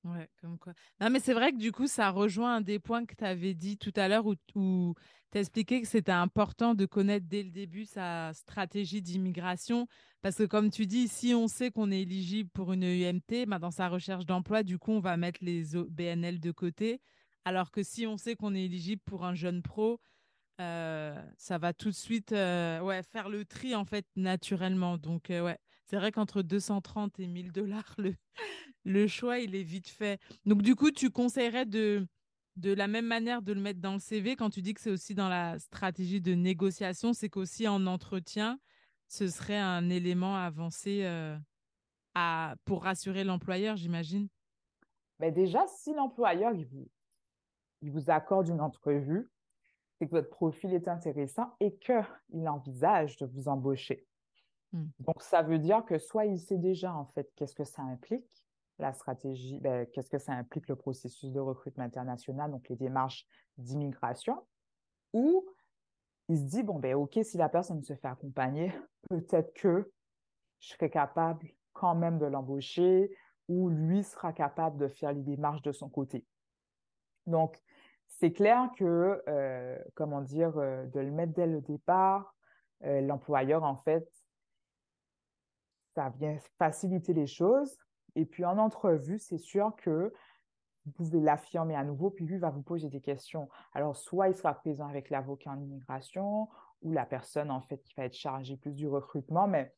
[0.04, 0.72] Ouais, comme quoi.
[1.00, 3.54] Non, mais c'est vrai que du coup, ça rejoint un des points que tu avais
[3.54, 4.94] dit tout à l'heure où, où
[5.32, 9.87] tu expliqué que c'était important de connaître dès le début sa stratégie d'immigration.
[10.22, 13.58] Parce que comme tu dis, si on sait qu'on est éligible pour une UMT, bah,
[13.58, 17.00] dans sa recherche d'emploi, du coup, on va mettre les BNL de côté.
[17.44, 20.00] Alors que si on sait qu'on est éligible pour un jeune pro,
[20.61, 24.98] euh, ça va tout de suite euh, ouais, faire le tri en fait naturellement.
[24.98, 28.14] Donc euh, ouais, c'est vrai qu'entre 230 et 1000 dollars, le,
[28.85, 30.21] le choix, il est vite fait.
[30.47, 32.07] Donc, du coup, tu conseillerais de,
[32.57, 34.91] de la même manière de le mettre dans le CV quand tu dis que c'est
[34.91, 38.59] aussi dans la stratégie de négociation, c'est qu'aussi en entretien,
[39.09, 41.37] ce serait un élément avancé euh,
[42.14, 44.29] à, pour rassurer l'employeur, j'imagine?
[45.21, 46.88] Mais déjà, si l'employeur il vous,
[47.83, 49.29] il vous accorde une entrevue,
[49.99, 54.07] c'est que votre profil est intéressant et qu'il envisage de vous embaucher.
[54.73, 54.87] Hmm.
[55.01, 58.45] Donc, ça veut dire que soit il sait déjà, en fait, qu'est-ce que ça implique,
[58.79, 63.27] la stratégie, ben, qu'est-ce que ça implique le processus de recrutement international, donc les démarches
[63.57, 64.47] d'immigration,
[65.12, 65.45] ou
[66.29, 68.73] il se dit, bon, ben, OK, si la personne se fait accompagner,
[69.11, 69.91] peut-être que
[70.61, 73.11] je serai capable quand même de l'embaucher,
[73.49, 76.27] ou lui sera capable de faire les démarches de son côté.
[77.27, 77.61] Donc,
[78.07, 82.35] c'est clair que, euh, comment dire, euh, de le mettre dès le départ,
[82.85, 84.07] euh, l'employeur, en fait,
[85.95, 87.77] ça vient faciliter les choses.
[88.14, 90.12] Et puis en entrevue, c'est sûr que
[90.85, 93.49] vous pouvez l'affirmer à nouveau, puis lui va vous poser des questions.
[93.75, 96.49] Alors, soit il sera présent avec l'avocat en immigration
[96.83, 99.75] ou la personne, en fait, qui va être chargée plus du recrutement, mais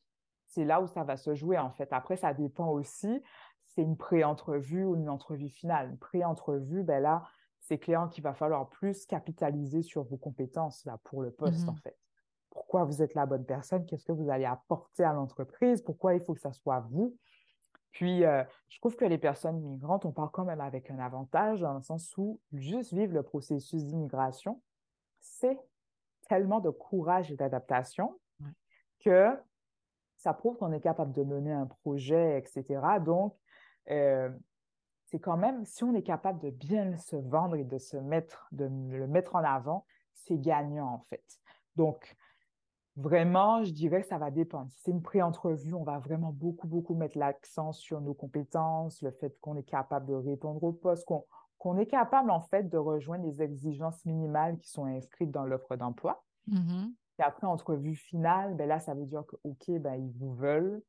[0.46, 1.92] c'est là où ça va se jouer, en fait.
[1.92, 3.22] Après, ça dépend aussi,
[3.66, 5.90] c'est une pré-entrevue ou une entrevue finale.
[5.90, 7.24] Une pré-entrevue, ben là,
[7.60, 11.72] c'est clair qu'il va falloir plus capitaliser sur vos compétences là, pour le poste, en
[11.72, 11.96] mmh fait
[12.50, 16.20] pourquoi vous êtes la bonne personne, qu'est-ce que vous allez apporter à l'entreprise, pourquoi il
[16.20, 17.16] faut que ça soit vous?
[17.92, 21.60] Puis, euh, je trouve que les personnes migrantes, on parle quand même avec un avantage
[21.60, 24.60] dans le sens où juste vivre le processus d'immigration,
[25.20, 25.58] c'est
[26.28, 28.18] tellement de courage et d'adaptation
[29.00, 29.36] que
[30.16, 32.80] ça prouve qu'on est capable de mener un projet, etc.
[33.04, 33.34] Donc,
[33.90, 34.30] euh,
[35.06, 38.46] c'est quand même, si on est capable de bien se vendre et de se mettre,
[38.52, 41.24] de le mettre en avant, c'est gagnant en fait.
[41.74, 42.16] Donc,
[43.00, 44.70] Vraiment, je dirais que ça va dépendre.
[44.72, 49.10] Si c'est une pré-entrevue, on va vraiment beaucoup, beaucoup mettre l'accent sur nos compétences, le
[49.10, 51.08] fait qu'on est capable de répondre au poste,
[51.58, 55.76] qu'on est capable, en fait, de rejoindre les exigences minimales qui sont inscrites dans l'offre
[55.76, 56.22] d'emploi.
[56.50, 56.92] Mm-hmm.
[57.20, 60.82] Et après, entrevue finale, ben là, ça veut dire que, OK, ben, ils vous veulent.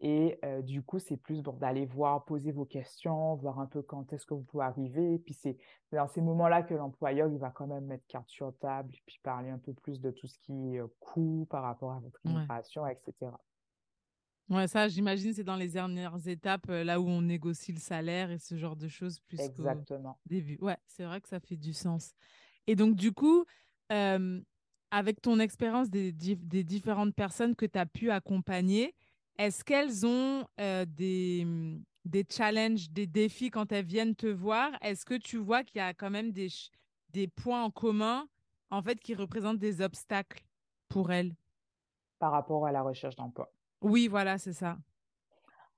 [0.00, 3.80] Et euh, du coup, c'est plus bon, d'aller voir, poser vos questions, voir un peu
[3.80, 5.14] quand est-ce que vous pouvez arriver.
[5.14, 5.56] Et puis, c'est
[5.90, 9.18] dans ces moments-là que l'employeur, il va quand même mettre carte sur table et puis
[9.22, 12.20] parler un peu plus de tout ce qui est euh, coût par rapport à votre
[12.26, 13.32] immigration, etc.
[14.50, 18.30] Ouais, ça, j'imagine, c'est dans les dernières étapes, euh, là où on négocie le salaire
[18.30, 20.18] et ce genre de choses plus Exactement.
[20.26, 20.58] début.
[20.60, 22.12] Ouais, c'est vrai que ça fait du sens.
[22.66, 23.44] Et donc, du coup,
[23.88, 28.94] avec ton expérience des, des différentes personnes que tu as pu accompagner,
[29.38, 34.70] est-ce qu'elles ont euh, des, mmh, des challenges, des défis quand elles viennent te voir?
[34.80, 36.48] Est-ce que tu vois qu'il y a quand même des,
[37.10, 38.26] des points en commun
[38.70, 40.44] en fait qui représentent des obstacles
[40.88, 41.34] pour elles?
[42.18, 43.50] Par rapport à la recherche d'emploi.
[43.82, 44.78] Oui, voilà, c'est ça.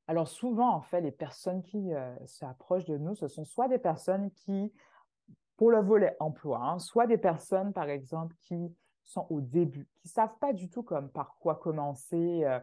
[0.07, 3.79] Alors souvent, en fait, les personnes qui euh, s'approchent de nous, ce sont soit des
[3.79, 4.73] personnes qui,
[5.57, 10.07] pour le volet emploi, hein, soit des personnes, par exemple, qui sont au début, qui
[10.07, 12.45] ne savent pas du tout comme par quoi commencer.
[12.45, 12.61] Euh,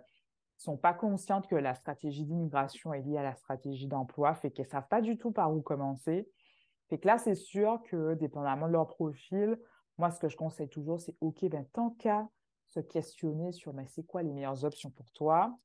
[0.58, 4.68] sont pas conscientes que la stratégie d'immigration est liée à la stratégie d'emploi, fait qu'elles
[4.68, 6.30] savent pas du tout par où commencer.
[6.90, 9.60] Fait que là, c'est sûr que, dépendamment de leur profil,
[9.98, 12.28] moi, ce que je conseille toujours, c'est OK, ben, tant qu'à
[12.66, 15.56] se questionner sur mais c'est quoi les meilleures options pour toi,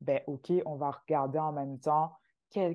[0.00, 2.12] ben OK, on va regarder en même temps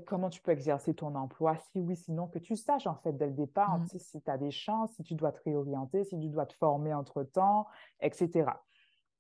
[0.06, 3.28] comment tu peux exercer ton emploi, si oui, sinon, que tu saches en fait dès
[3.28, 3.88] le départ mmh.
[3.98, 6.94] si tu as des chances, si tu dois te réorienter, si tu dois te former
[6.94, 7.68] entre-temps,
[8.00, 8.52] etc.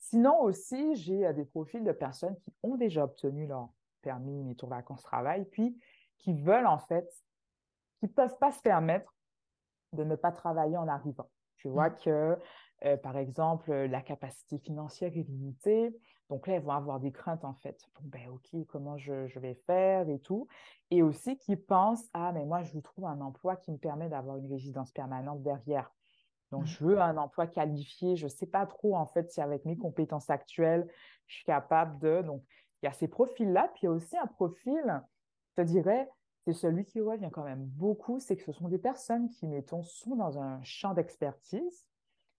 [0.10, 3.70] Sinon aussi, j'ai euh, des profils de personnes qui ont déjà obtenu leur
[4.04, 5.76] permis métro vacances travail, puis
[6.20, 7.10] qui veulent en fait,
[7.98, 9.15] qui ne peuvent pas se permettre
[9.94, 11.28] de ne pas travailler en arrivant.
[11.56, 11.96] Tu vois mmh.
[12.04, 12.39] que,
[12.84, 15.98] euh, par exemple, la capacité financière est limitée,
[16.30, 17.82] Donc là, elles vont avoir des craintes en fait.
[18.04, 20.48] ben ok, comment je, je, vais faire et tout.
[20.91, 24.10] Et aussi qui pensent, ah mais moi je vous trouve un emploi qui me permet
[24.10, 25.91] d'avoir une résidence permanente derrière.
[26.56, 26.68] Donc mmh.
[26.68, 28.15] je veux un emploi qualifié.
[28.15, 30.88] Je ne sais pas trop en fait si avec mes compétences actuelles,
[31.28, 32.22] je suis capable de.
[32.22, 32.44] Donc
[32.82, 33.70] il y a ces profils-là.
[33.74, 35.04] Puis il y a aussi un profil,
[35.50, 36.10] je te dirais,
[36.46, 39.84] c'est celui qui revient quand même beaucoup, c'est que ce sont des personnes qui, mettons,
[39.84, 41.86] sont dans un champ d'expertise,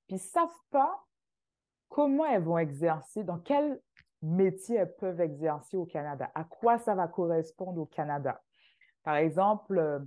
[0.07, 1.05] puis ne savent pas
[1.89, 3.81] comment elles vont exercer, dans quel
[4.23, 8.41] métier elles peuvent exercer au Canada, à quoi ça va correspondre au Canada.
[9.03, 9.99] Par exemple, euh,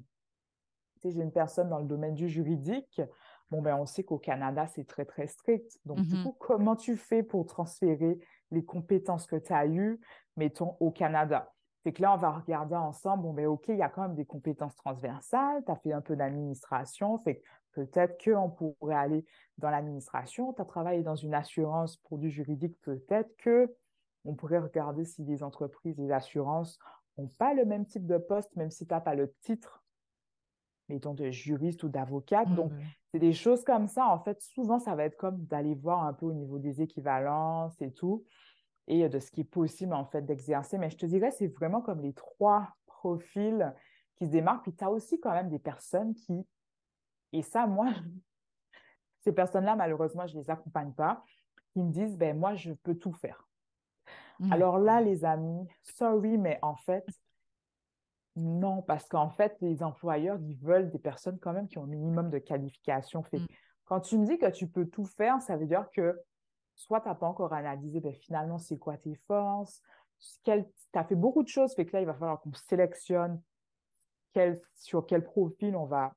[1.04, 3.02] j'ai une personne dans le domaine du juridique.
[3.52, 5.80] Bon, ben, on sait qu'au Canada, c'est très, très strict.
[5.86, 8.20] Donc, du mmh coup, comment tu fais pour transférer
[8.52, 10.00] les compétences que tu as eues,
[10.38, 11.52] mettons, au Canada?
[11.84, 14.16] C'est que là, on va regarder ensemble, bon, ben, OK, il y a quand même
[14.16, 19.26] des compétences transversales, tu as fait un peu d'administration, fait que peut-être qu'on pourrait aller
[19.58, 23.74] dans l'administration, tu as travaillé dans une assurance pour du juridique, peut-être que
[24.26, 26.78] on pourrait regarder si les entreprises, les assurances
[27.18, 29.82] n'ont pas le même type de poste, même si tu n'as pas le titre,
[30.90, 32.54] mettons, de juriste ou d'avocate.
[32.54, 32.72] Donc,
[33.12, 34.08] c'est des choses comme ça.
[34.08, 37.80] En fait, souvent, ça va être comme d'aller voir un peu au niveau des équivalences
[37.82, 38.24] et tout
[38.88, 40.78] et de ce qui est possible en fait d'exercer.
[40.78, 43.74] Mais je te dirais, c'est vraiment comme les trois profils
[44.16, 44.64] qui se démarquent.
[44.64, 46.46] Puis tu as aussi quand même des personnes qui,
[47.32, 47.88] et ça, moi,
[49.22, 51.24] ces personnes-là, malheureusement, je ne les accompagne pas,
[51.72, 53.48] qui me disent, ben moi, je peux tout faire.
[54.40, 54.52] Mmh.
[54.52, 57.06] Alors là, les amis, sorry, mais en fait,
[58.36, 61.88] non, parce qu'en fait, les employeurs, ils veulent des personnes quand même qui ont un
[61.88, 63.24] minimum de qualification.
[63.24, 63.40] Fait.
[63.40, 63.48] Mmh.
[63.86, 66.20] Quand tu me dis que tu peux tout faire, ça veut dire que
[66.76, 69.82] soit tu n'as pas encore analysé ben, finalement c'est quoi tes forces,
[70.44, 73.42] tu as fait beaucoup de choses, fait que là, il va falloir qu'on sélectionne
[74.34, 76.14] quel, sur quel profil on va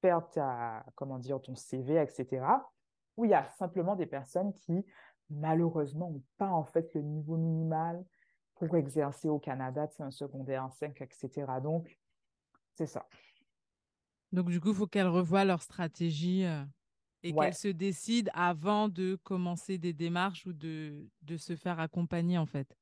[0.00, 2.44] faire ta, comment dire, ton CV, etc.
[3.16, 4.84] Ou il y a simplement des personnes qui,
[5.30, 8.04] malheureusement, n'ont pas en fait le niveau minimal
[8.56, 11.46] pour exercer au Canada, c'est un secondaire en 5, etc.
[11.62, 11.96] Donc,
[12.74, 13.06] c'est ça.
[14.32, 16.44] Donc, du coup, il faut qu'elles revoient leur stratégie.
[16.44, 16.64] Euh,
[17.22, 22.38] et qu'elle se décide avant de commencer des démarches ou de, de se faire accompagner
[22.38, 22.76] en fait.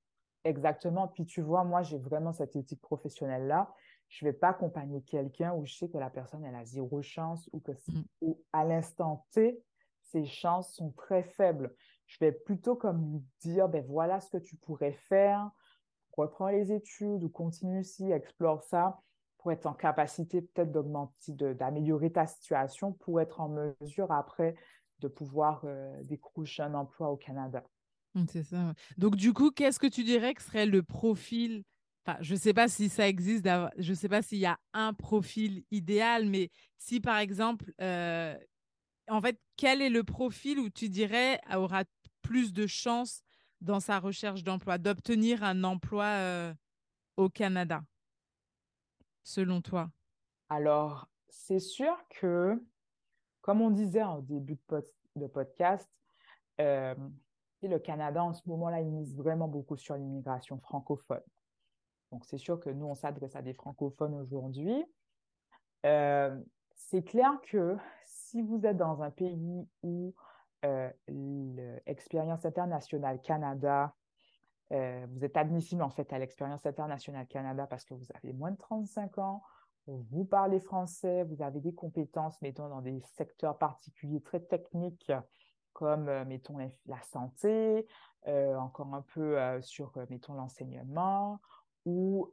[0.44, 1.08] Exactement.
[1.08, 3.72] Puis tu vois, moi, j'ai vraiment cette éthique professionnelle-là.
[4.08, 7.00] Je ne vais pas accompagner quelqu'un où je sais que la personne, elle a zéro
[7.00, 8.32] chance ou que mmh.
[8.52, 9.62] à l'instant T,
[10.02, 11.74] ses chances sont très faibles.
[12.06, 15.50] Je vais plutôt comme lui dire, ben voilà ce que tu pourrais faire,
[16.16, 19.00] reprends les études ou continue ici, explore ça
[19.38, 24.54] pour être en capacité peut-être d'augmenter, d'améliorer ta situation pour être en mesure après
[25.00, 27.62] de pouvoir euh, décrocher un emploi au Canada.
[28.14, 28.72] Mmh, c'est ça.
[28.96, 31.62] Donc, du coup, qu'est-ce que tu dirais que serait le profil
[32.20, 33.48] je ne sais pas si ça existe,
[33.78, 38.36] je ne sais pas s'il y a un profil idéal, mais si par exemple, euh,
[39.08, 41.84] en fait, quel est le profil où tu dirais aura
[42.22, 43.22] plus de chances
[43.64, 46.54] dans sa recherche d'emploi, d'obtenir un emploi euh,
[47.16, 47.82] au Canada
[49.22, 49.90] selon toi?
[50.48, 52.62] Alors, c'est sûr que,
[53.40, 54.58] comme on disait en début
[55.16, 55.88] de, podcast,
[56.60, 56.94] euh,
[57.62, 61.22] le Canada, en ce moment-là, il mise vraiment beaucoup sur l'immigration francophone.
[62.12, 64.84] Donc, c'est sûr que nous, on s'adresse à des francophones aujourd'hui.
[65.86, 66.38] Euh,
[66.76, 70.14] c'est clair que si vous êtes dans un pays où
[71.08, 73.94] l'expérience internationale Canada
[74.72, 78.50] euh, vous êtes admissible en fait à l'expérience internationale Canada parce que vous avez moins
[78.50, 79.42] de 35 ans,
[79.86, 85.12] vous parlez français, vous avez des compétences, mettons, dans des secteurs particuliers très techniques
[85.74, 86.56] comme, euh, mettons,
[86.86, 87.86] la santé,
[88.26, 91.40] euh, encore un peu sur, mettons, l'enseignement,
[91.84, 92.30] ou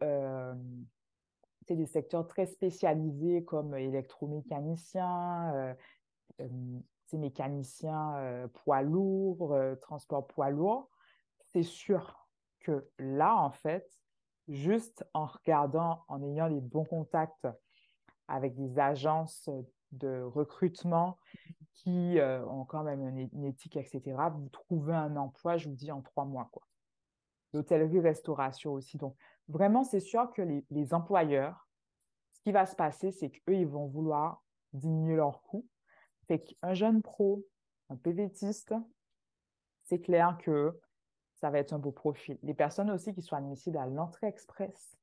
[1.68, 5.76] c'est des secteurs très spécialisés comme électromécanicien,
[7.18, 10.90] mécanicien poids lourd, transport poids lourd.
[11.46, 12.28] C'est sûr
[12.62, 13.88] que là, en fait,
[14.48, 17.48] juste en regardant, en ayant les bons contacts
[18.28, 19.50] avec des agences
[19.92, 21.18] de recrutement
[21.74, 24.02] qui euh, ont quand même une, éthique, etc.,
[24.34, 26.50] vous trouvez un emploi, je vous dis, en trois mois.
[26.52, 26.64] quoi.
[27.54, 28.98] L'hôtellerie-restauration aussi.
[28.98, 29.16] Donc,
[29.48, 31.68] vraiment, c'est sûr que les, les, employeurs,
[32.34, 34.44] ce qui va se passer, c'est qu'eux, ils vont vouloir
[34.74, 35.68] diminuer leurs coûts.
[36.32, 37.46] Fait qu'un jeune pro,
[37.90, 38.74] un PVTiste,
[39.84, 40.80] c'est clair que
[41.36, 42.38] ça va être un beau profil.
[42.42, 44.96] Les personnes aussi qui sont admissibles à l'entrée express,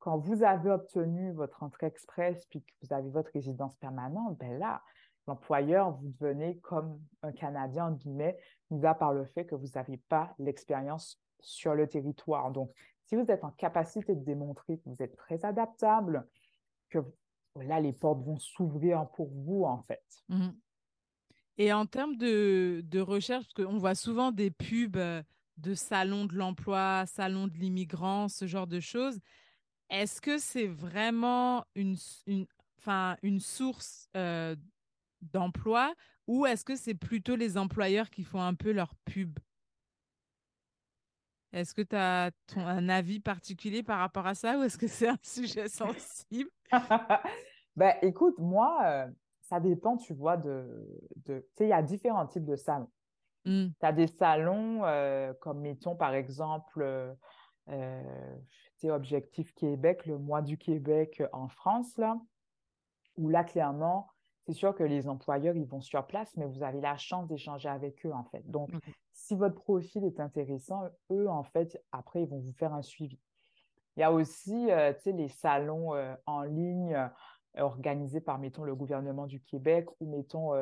[0.00, 4.58] quand vous avez obtenu votre entrée express puis que vous avez votre résidence permanente, ben
[4.58, 4.82] là,
[5.28, 8.36] l'employeur, vous devenez comme un Canadien, en guillemets,
[8.72, 12.50] mis à par le fait que vous n'avez pas l'expérience sur le territoire.
[12.50, 12.72] Donc,
[13.06, 16.26] si vous êtes en capacité de démontrer que vous êtes très adaptable,
[16.90, 16.98] que
[17.60, 20.02] là, les portes vont s'ouvrir pour vous, en fait.
[20.28, 20.48] Mmh
[21.56, 25.22] Et en termes de, recherche, parce qu'on voit souvent des pubs euh,
[25.56, 29.20] de salon de l'emploi, salon de l'immigrant, ce genre de choses.
[29.88, 31.96] Est-ce que c'est vraiment une,
[32.26, 32.46] une,
[33.22, 34.56] une source euh,
[35.22, 35.94] d'emploi
[36.26, 39.38] ou est-ce que c'est plutôt les employeurs qui font un peu leur pub
[41.52, 45.08] Est-ce que tu as un avis particulier par rapport à ça ou est-ce que c'est
[45.08, 46.50] un sujet sensible?
[47.76, 49.10] Ben, Écoute, moi, euh,
[49.44, 50.86] ça dépend, tu vois, de...
[51.26, 51.40] de...
[51.40, 52.90] Tu sais, il y a différents types de salons.
[53.44, 53.66] Mmh.
[53.78, 57.14] Tu as des salons euh, comme, mettons, par exemple, euh,
[57.68, 58.02] euh
[58.86, 62.20] Objectif Québec, le mois du Québec en France, là,
[63.16, 64.10] où là, clairement,
[64.44, 67.70] c'est sûr que les employeurs, ils vont sur place, mais vous avez la chance d'échanger
[67.70, 68.42] avec eux, en fait.
[68.50, 68.68] Donc,
[69.14, 73.18] si votre profil est intéressant, eux, en fait, après, ils vont vous faire un suivi.
[73.96, 77.10] Il y a aussi, euh, tu sais, les salons euh, en ligne
[77.56, 80.52] euh, organisés par, mettons, le gouvernement du Québec ou, mettons,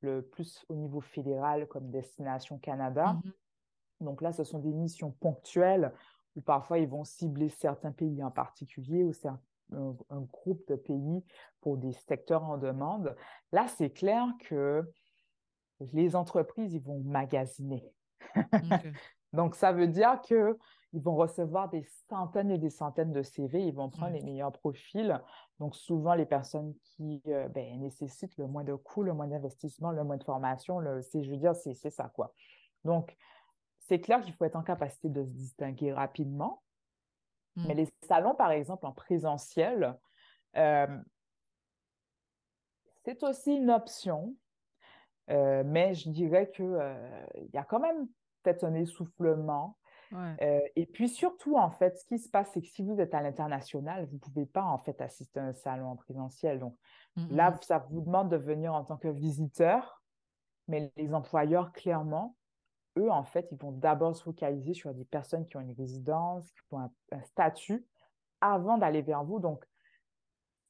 [0.00, 3.16] le plus au niveau fédéral comme Destination Canada.
[3.24, 4.04] Mm-hmm.
[4.04, 5.92] Donc là, ce sont des missions ponctuelles
[6.34, 9.40] où parfois ils vont cibler certains pays en particulier ou certains
[9.72, 11.24] un, groupe de pays
[11.60, 13.16] pour des secteurs en demande.
[13.52, 14.84] Là, c'est clair que
[15.92, 17.84] les entreprises, ils vont magasiner.
[19.36, 20.56] Donc, ça veut dire qu'ils
[20.94, 25.20] vont recevoir des centaines et des centaines de CV, ils vont prendre les meilleurs profils.
[25.60, 29.92] Donc, souvent, les personnes qui euh, ben, nécessitent le moins de coûts, le moins d'investissement,
[29.92, 32.34] le moins de formation, le, je veux dire, c'est ça, quoi.
[32.84, 33.16] Donc,
[33.78, 36.62] c'est clair qu'il faut être en capacité de se distinguer rapidement.
[37.56, 37.76] Mais mm.
[37.76, 39.96] les salons, par exemple, en présentiel,
[40.56, 40.98] euh,
[43.04, 44.34] c'est aussi une option.
[45.28, 46.78] Euh, mais je dirais qu'il
[47.52, 48.06] y a quand même
[48.46, 49.76] peut-être un essoufflement.
[50.76, 53.20] et puis surtout, en fait, ce qui se passe, c'est que si vous êtes à
[53.20, 56.60] l'international, vous ne pouvez pas en fait assister à un salon en présentiel.
[56.60, 56.76] Donc
[57.30, 60.02] là, ça vous demande de venir en tant que visiteur,
[60.68, 62.36] mais les employeurs, clairement,
[62.96, 66.50] eux, en fait, ils vont d'abord se focaliser sur des personnes qui ont une résidence,
[66.52, 66.80] qui ont
[67.12, 67.84] un, statut,
[68.40, 69.38] avant d'aller vers vous.
[69.38, 69.64] Donc,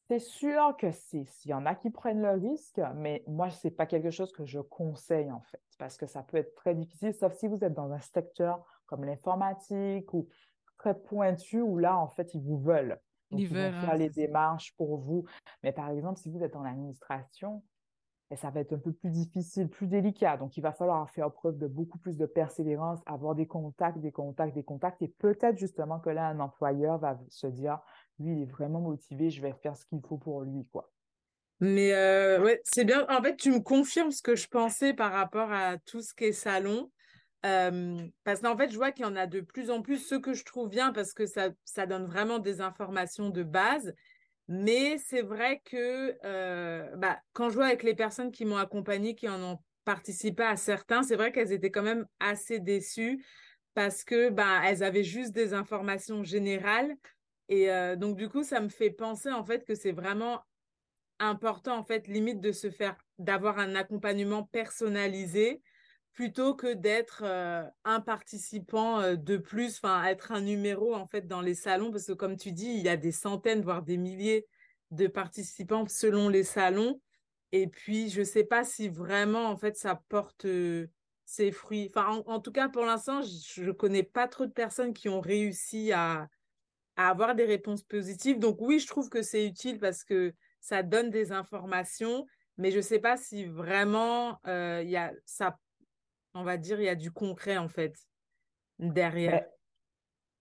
[0.09, 3.67] c'est sûr que c'est, s'il y en a qui prennent le risque, mais moi, ce
[3.67, 6.75] n'est pas quelque chose que je conseille, en fait, parce que ça peut être très
[6.75, 10.29] difficile, sauf si vous êtes dans un secteur comme l'informatique ou
[10.79, 13.01] très pointu, où là, en fait, ils vous veulent.
[13.31, 15.25] ils, veulent faire hein, les démarches pour vous.
[15.65, 17.63] Mais par exemple, si vous êtes en administration,
[18.31, 20.37] et ça va être un peu plus difficile, plus délicat.
[20.37, 24.11] Donc, il va falloir faire preuve de beaucoup plus de persévérance, avoir des contacts, des
[24.11, 25.01] contacts, des contacts.
[25.03, 27.79] Et peut-être justement que là, un employeur va se dire,
[28.19, 30.91] lui, il est vraiment motivé, je vais faire ce qu'il faut pour lui, quoi.
[31.61, 33.07] Mais euh, ouais, c'est bien.
[33.09, 36.25] En fait, tu me confirmes ce que je pensais par rapport à tout ce qui
[36.25, 36.91] est salon.
[37.45, 40.17] Euh, parce qu'en fait, je vois qu'il y en a de plus en plus, ce
[40.17, 43.95] que je trouve bien parce que ça, ça donne vraiment des informations de base.
[44.49, 49.15] Mais c'est vrai que euh, bah, quand je vois avec les personnes qui m'ont accompagné,
[49.15, 53.25] qui en ont participé à certains, c'est vrai qu'elles étaient quand même assez déçues
[53.75, 56.97] parce que bah, elles avaient juste des informations générales.
[57.49, 60.43] Et euh, donc, du coup, ça me fait penser en fait que c'est vraiment
[61.19, 65.63] important, en fait, limite de se faire, d'avoir un accompagnement personnalisé
[66.13, 71.27] plutôt que d'être euh, un participant euh, de plus, enfin être un numéro en fait
[71.27, 73.99] dans les salons, parce que comme tu dis, il y a des centaines, voire des
[73.99, 74.47] milliers
[74.91, 77.01] de participants selon les salons.
[77.53, 80.47] Et puis, je ne sais pas si vraiment en fait ça porte
[81.27, 81.91] ses fruits.
[81.95, 85.21] Enfin, en, tout cas, pour l'instant, je ne connais pas trop de personnes qui ont
[85.21, 86.29] réussi à,
[86.97, 88.39] à avoir des réponses positives.
[88.39, 92.27] Donc oui, je trouve que c'est utile parce que ça donne des informations,
[92.59, 95.57] mais je ne sais pas si vraiment il y a, ça
[96.37, 97.95] on va dire, il y a du concret en fait
[98.79, 99.45] derrière.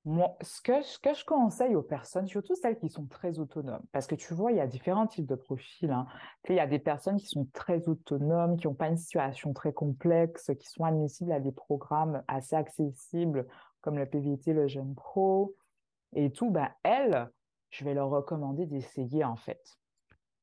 [0.04, 3.82] Moi, ce, que, ce que je conseille aux personnes, surtout celles qui sont très autonomes,
[3.92, 5.90] parce que tu vois, il y a différents types de profils.
[5.90, 6.06] Hein.
[6.48, 9.74] Il y a des personnes qui sont très autonomes, qui n'ont pas une situation très
[9.74, 13.48] complexe, qui sont admissibles à des programmes assez accessibles,
[13.82, 15.56] comme le PVT, le Jeune Pro
[16.16, 16.50] et tout.
[16.50, 17.30] Ben, elles,
[17.70, 19.78] je vais leur recommander d'essayer en fait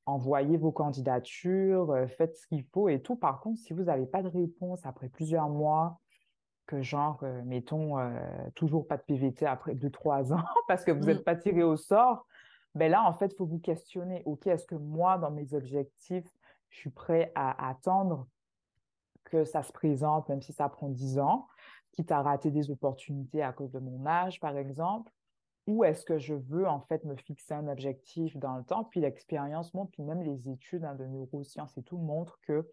[0.07, 3.17] envoyez vos candidatures, euh, faites ce qu'il faut et tout.
[3.17, 6.01] Par contre, si vous n'avez pas de réponse après plusieurs mois,
[6.67, 8.11] que genre, euh, mettons, euh,
[8.55, 11.25] toujours pas de PVT après deux, trois ans parce que vous n'êtes mm.
[11.25, 12.27] pas tiré au sort,
[12.75, 16.29] ben là, en fait, il faut vous questionner, OK, est-ce que moi, dans mes objectifs,
[16.71, 18.27] je suis prêt à attendre
[19.25, 21.47] que ça se présente, même si ça prend dix ans,
[21.93, 25.13] quitte à rater des opportunités à cause de mon âge, par exemple,
[25.67, 28.85] où est-ce que je veux en fait me fixer un objectif dans le temps.
[28.85, 32.69] Puis l'expérience montre, puis même les études hein, de neurosciences et tout montrent que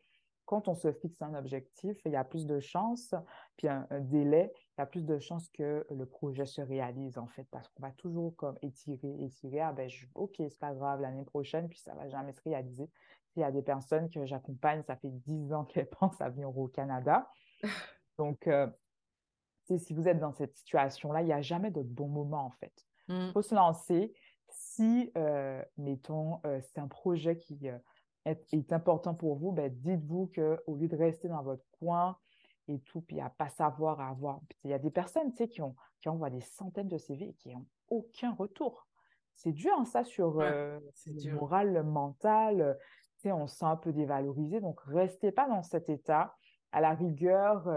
[0.50, 3.14] quand on se fixe un objectif, il y a plus de chances,
[3.56, 7.28] puis un, délai, il y a plus de chances que le projet se réalise en
[7.28, 11.02] fait, parce qu'on va toujours comme étirer, étirer, ah ben je, ok, c'est pas grave,
[11.02, 12.90] l'année prochaine, puis ça va jamais se réaliser.
[13.36, 16.58] Il y a des personnes que j'accompagne, ça fait dix ans qu'elles pensent à venir
[16.58, 17.30] au Canada.
[18.18, 18.66] Donc, euh,
[19.78, 22.74] si vous êtes dans cette situation-là, il n'y a jamais de bon moment, en fait.
[23.08, 23.32] Il Mmh.
[23.34, 24.14] faut se lancer.
[24.50, 27.78] Si, euh, mettons, euh, c'est un projet qui euh,
[28.26, 32.18] est, est important pour vous, ben, dites-vous qu'au lieu de rester dans votre coin
[32.68, 34.42] et tout, puis à pas savoir, à avoir...
[34.64, 37.30] Il y a des personnes, tu sais, qui, ont, qui envoient des centaines de CV
[37.30, 38.88] et qui n'ont aucun retour.
[39.34, 41.40] C'est dur, hein, ça, sur Ouais, le dur.
[41.40, 42.78] moral, le mental.
[43.16, 44.60] Tu sais, on se sent un peu dévalorisé.
[44.62, 46.36] Donc, restez pas dans cet état.
[46.72, 47.68] À la rigueur,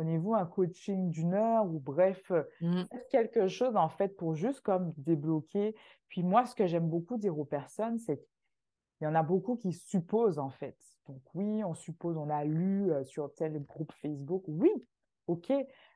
[0.00, 2.84] prenez-vous un coaching d'une heure ou bref, euh, Mmh.
[2.90, 5.74] faites quelque chose en fait pour juste comme débloquer.
[6.08, 9.56] Puis moi, ce que j'aime beaucoup dire aux personnes, c'est qu'il y en a beaucoup
[9.56, 10.78] qui supposent en fait.
[11.06, 14.70] Donc oui, on suppose, on a lu euh, sur tel groupe Facebook, oui,
[15.26, 15.52] ok.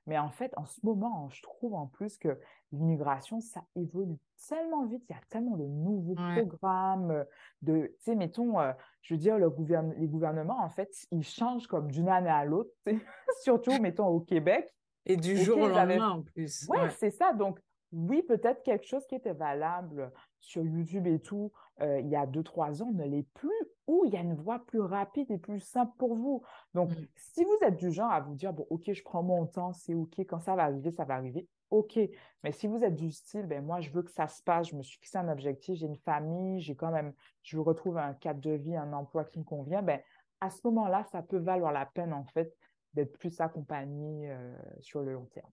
[0.07, 2.39] Mais en fait, en ce moment, je trouve en plus que
[2.75, 4.17] l'immigration, ça évolue
[4.49, 5.03] tellement vite.
[5.09, 6.45] Il y a tellement de nouveaux Ouais.
[6.47, 7.25] programmes, euh,
[7.63, 8.73] de, tu sais, mettons, euh,
[9.03, 12.45] je veux dire, le gouverne- les gouvernements, en fait, ils changent comme d'une année à
[12.45, 12.71] l'autre,
[13.43, 14.75] surtout, mettons, au Québec.
[15.07, 16.67] Et du jour au lendemain en plus.
[16.69, 16.91] Ouais, Ouais.
[16.91, 17.33] c'est ça.
[17.33, 17.59] Donc,
[17.93, 20.11] oui, peut-être quelque chose qui était valable
[20.41, 23.51] sur YouTube et tout, euh, il y a deux, trois ans, ne l'est plus,
[23.87, 26.43] ou il y a une voie plus rapide et plus simple pour vous.
[26.75, 27.07] Donc, Mm.
[27.17, 29.95] si vous êtes du genre à vous dire, bon, OK, je prends mon temps, c'est
[29.95, 31.99] OK, quand ça va arriver, ça va arriver, OK.
[32.43, 34.77] Mais si vous êtes du style, ben moi, je veux que ça se passe, je
[34.77, 37.13] me suis fixé un objectif, j'ai une famille, j'ai quand même,
[37.43, 40.01] je veux retrouver un cadre de vie, un emploi qui me convient, ben
[40.41, 42.55] à ce moment-là, ça peut valoir la peine, en fait,
[42.93, 45.51] d'être plus accompagné euh, sur le long terme.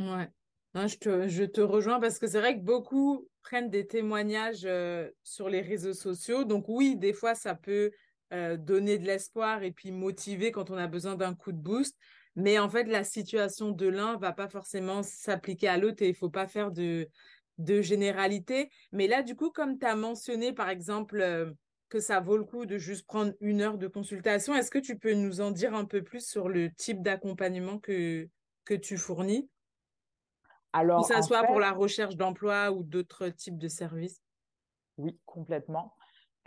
[0.00, 0.28] Ouais.
[0.74, 4.64] Non, je te, je te rejoins parce que c'est vrai que beaucoup prennent des témoignages
[4.64, 6.44] euh, sur les réseaux sociaux.
[6.44, 7.92] Donc oui, des fois, ça peut
[8.32, 11.98] euh, donner de l'espoir et puis motiver quand on a besoin d'un coup de boost.
[12.36, 16.14] Mais en fait, la situation de l'un va pas forcément s'appliquer à l'autre et il
[16.14, 17.08] faut pas faire de,
[17.58, 18.70] de généralité.
[18.92, 21.52] Mais là, du coup, comme tu as mentionné, par exemple, euh,
[21.88, 24.98] que ça vaut le coup de juste prendre une heure de consultation, est-ce que tu
[24.98, 28.28] peux nous en dire un peu plus sur le type d'accompagnement que,
[28.64, 29.50] que tu fournis?
[30.96, 34.22] Que Alors, ça en soit fait, pour la recherche d'emploi ou d'autres types de services?
[34.98, 35.94] oui, complètement.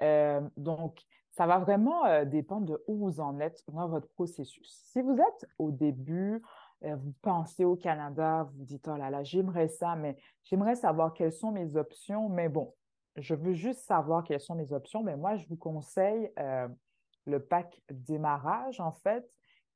[0.02, 1.00] Euh, donc,
[1.36, 4.82] ça va vraiment euh, dépendre de où vous en êtes dans votre processus.
[4.86, 6.42] Si vous êtes au début,
[6.84, 11.14] euh, vous pensez au Canada, vous dites, oh là là, j'aimerais ça, mais j'aimerais savoir
[11.14, 12.74] quelles sont mes options, mais bon,
[13.18, 16.70] je veux juste savoir quelles sont mes options, mais moi, je vous conseille euh,
[17.26, 19.30] le pack démarrage, en fait,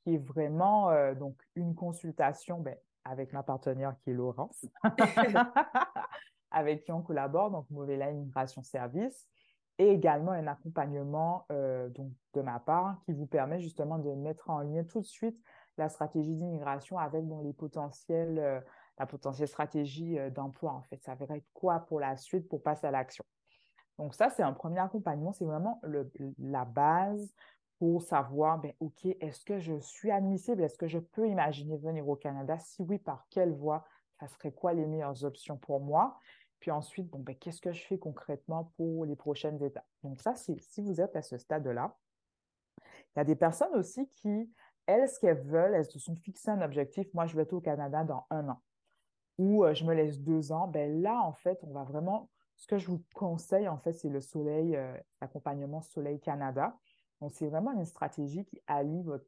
[0.03, 4.65] qui est vraiment donc une consultation ben, avec ma partenaire qui est Laurence,
[6.51, 9.27] avec qui on collabore, donc Movela Immigration Service,
[9.79, 14.49] et également un accompagnement euh, donc, de ma part qui vous permet justement de mettre
[14.49, 15.41] en lien tout de suite
[15.77, 18.59] la stratégie d'immigration avec les potentiels, euh,
[18.99, 21.01] la potentielle stratégie euh, d'emploi, en fait.
[21.01, 23.23] Ça va être quoi pour la suite pour passer à l'action?
[23.97, 27.33] Donc ça, c'est un premier accompagnement, c'est vraiment le, la base
[27.79, 30.61] pour savoir, ben, OK, est-ce que je suis admissible?
[30.61, 32.59] Est-ce que je peux imaginer venir au Canada?
[32.59, 33.85] Si oui, par quelle voie?
[34.19, 36.19] Ça serait quoi les meilleures options pour moi?
[36.59, 39.87] Puis ensuite, bon, ben, qu'est-ce que je fais concrètement pour les prochaines étapes?
[40.03, 41.95] Donc ça, si vous êtes à ce stade-là.
[43.15, 44.51] Il y a des personnes aussi qui,
[44.85, 47.07] elles, ce qu'elles veulent, elles se sont fixées un objectif.
[47.13, 48.61] Moi, je vais être au Canada dans un an.
[49.37, 50.67] Ou euh, je me laisse deux ans.
[50.67, 54.09] Ben là, en fait, on va vraiment ce que je vous conseille, en fait, c'est
[54.09, 56.77] le Soleil, euh, l'accompagnement Soleil Canada.
[57.21, 59.25] Donc, c'est vraiment une stratégie qui allie votre,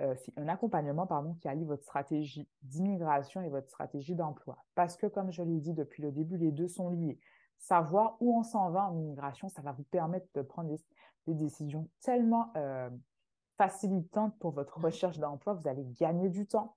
[0.00, 4.64] euh, c'est un accompagnement, pardon, qui allie votre stratégie d'immigration et votre stratégie d'emploi.
[4.74, 7.18] Parce que, comme je l'ai dit depuis le début, les deux sont liés.
[7.58, 10.80] Savoir où on s'en va en immigration, ça va vous permettre de prendre des,
[11.26, 12.88] des décisions tellement euh,
[13.56, 15.54] facilitantes pour votre recherche d'emploi.
[15.54, 16.76] Vous allez gagner du temps.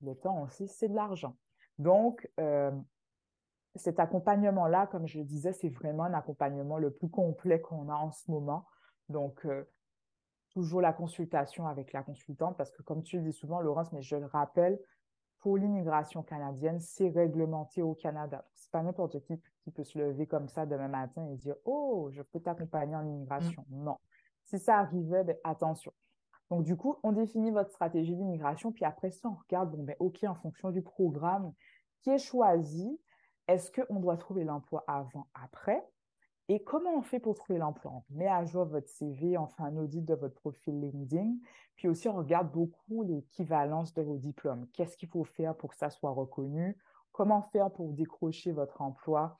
[0.00, 1.36] Le temps aussi, c'est de l'argent.
[1.78, 2.70] Donc, euh,
[3.76, 7.94] cet accompagnement-là, comme je le disais, c'est vraiment un accompagnement le plus complet qu'on a
[7.94, 8.66] en ce moment.
[9.08, 9.64] Donc, euh,
[10.54, 14.02] toujours la consultation avec la consultante, parce que comme tu le dis souvent, Laurence, mais
[14.02, 14.78] je le rappelle,
[15.40, 18.46] pour l'immigration canadienne, c'est réglementé au Canada.
[18.54, 21.56] Ce n'est pas n'importe qui qui peut se lever comme ça demain matin et dire
[21.64, 23.64] Oh, je peux t'accompagner en immigration.
[23.68, 23.84] Mm.
[23.84, 23.98] Non.
[24.44, 25.92] Si ça arrivait, ben, attention.
[26.50, 29.96] Donc, du coup, on définit votre stratégie d'immigration, puis après ça, on regarde, bon, ben,
[29.98, 31.52] OK, en fonction du programme
[32.02, 32.98] qui est choisi,
[33.48, 35.82] est-ce qu'on doit trouver l'emploi avant, après?
[36.48, 37.92] Et comment on fait pour trouver l'emploi?
[37.92, 41.36] On met à jour votre CV, on fait un audit de votre profil LinkedIn,
[41.74, 44.66] puis aussi on regarde beaucoup l'équivalence de vos diplômes.
[44.74, 46.76] Qu'est-ce qu'il faut faire pour que ça soit reconnu?
[47.12, 49.38] Comment faire pour décrocher votre emploi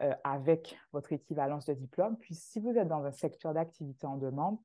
[0.00, 2.16] euh, avec votre équivalence de diplôme?
[2.16, 4.58] Puis si vous êtes dans un secteur d'activité en demande,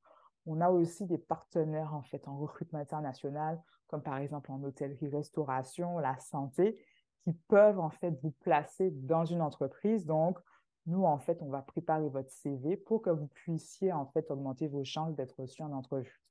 [0.46, 6.00] on a aussi des partenaires en fait en recrutement international, comme par exemple en hôtellerie-restauration,
[6.00, 6.82] la santé,
[7.24, 10.06] qui peuvent en fait vous placer dans une entreprise.
[10.06, 10.40] Donc,
[10.88, 14.68] nous, en fait, on va préparer votre CV pour que vous puissiez, en fait, augmenter
[14.68, 16.22] vos chances d'être reçu en entrevue.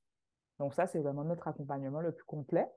[0.59, 2.67] Donc, ça, c'est vraiment notre accompagnement le plus complet.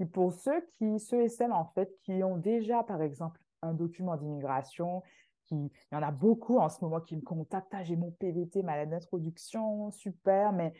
[0.00, 3.74] Et pour ceux qui, ceux et celles en fait, qui ont déjà, par exemple, un
[3.74, 5.02] document d'immigration,
[5.44, 8.10] qui, il y en a beaucoup en ce moment qui me contactent, ah, j'ai mon
[8.10, 10.72] PVT, ma lettre d'introduction, super, mais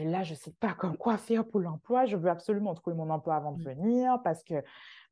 [0.00, 3.36] là, je ne sais pas quoi faire pour l'emploi, je veux absolument trouver mon emploi
[3.36, 3.74] avant de mmh.
[3.74, 4.62] venir parce que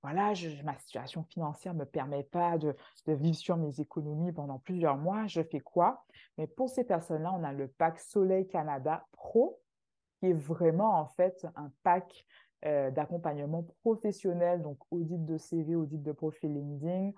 [0.02, 0.32] voilà,
[0.64, 2.74] ma situation financière ne me permet pas de,
[3.06, 6.04] de, vivre sur mes économies pendant plusieurs mois, je fais quoi?
[6.38, 9.60] Mais pour ces personnes-là, on a le pack Soleil Canada Pro,
[10.18, 12.26] qui est vraiment en fait un pack
[12.64, 17.10] euh, d'accompagnement professionnel, donc audit de CV, audit de profil LinkedIn.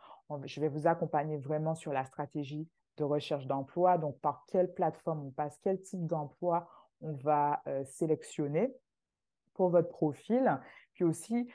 [0.45, 2.66] je vais vous accompagner vraiment sur la stratégie
[2.97, 6.66] de recherche d'emploi, donc par quelle plateforme on passe, quel type d'emploi
[7.03, 8.74] on va euh, sélectionner
[9.53, 10.59] pour votre profil.
[10.95, 11.49] Puis aussi,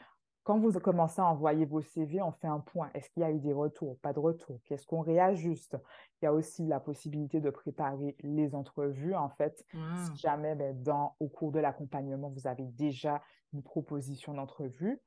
[0.44, 2.90] quand vous commencez à envoyer vos CV, on fait un point.
[2.94, 4.00] Est-ce qu'il y a eu des retours?
[4.00, 4.60] Pas de retours.
[4.66, 5.78] Qu'est-ce qu'on réajuste?
[6.22, 9.16] Il y a aussi la possibilité de préparer les entrevues.
[9.16, 10.16] En fait, si mmh.
[10.16, 13.22] jamais ben, dans, au cours de l'accompagnement, vous avez déjà
[13.54, 15.00] une proposition d'entrevue.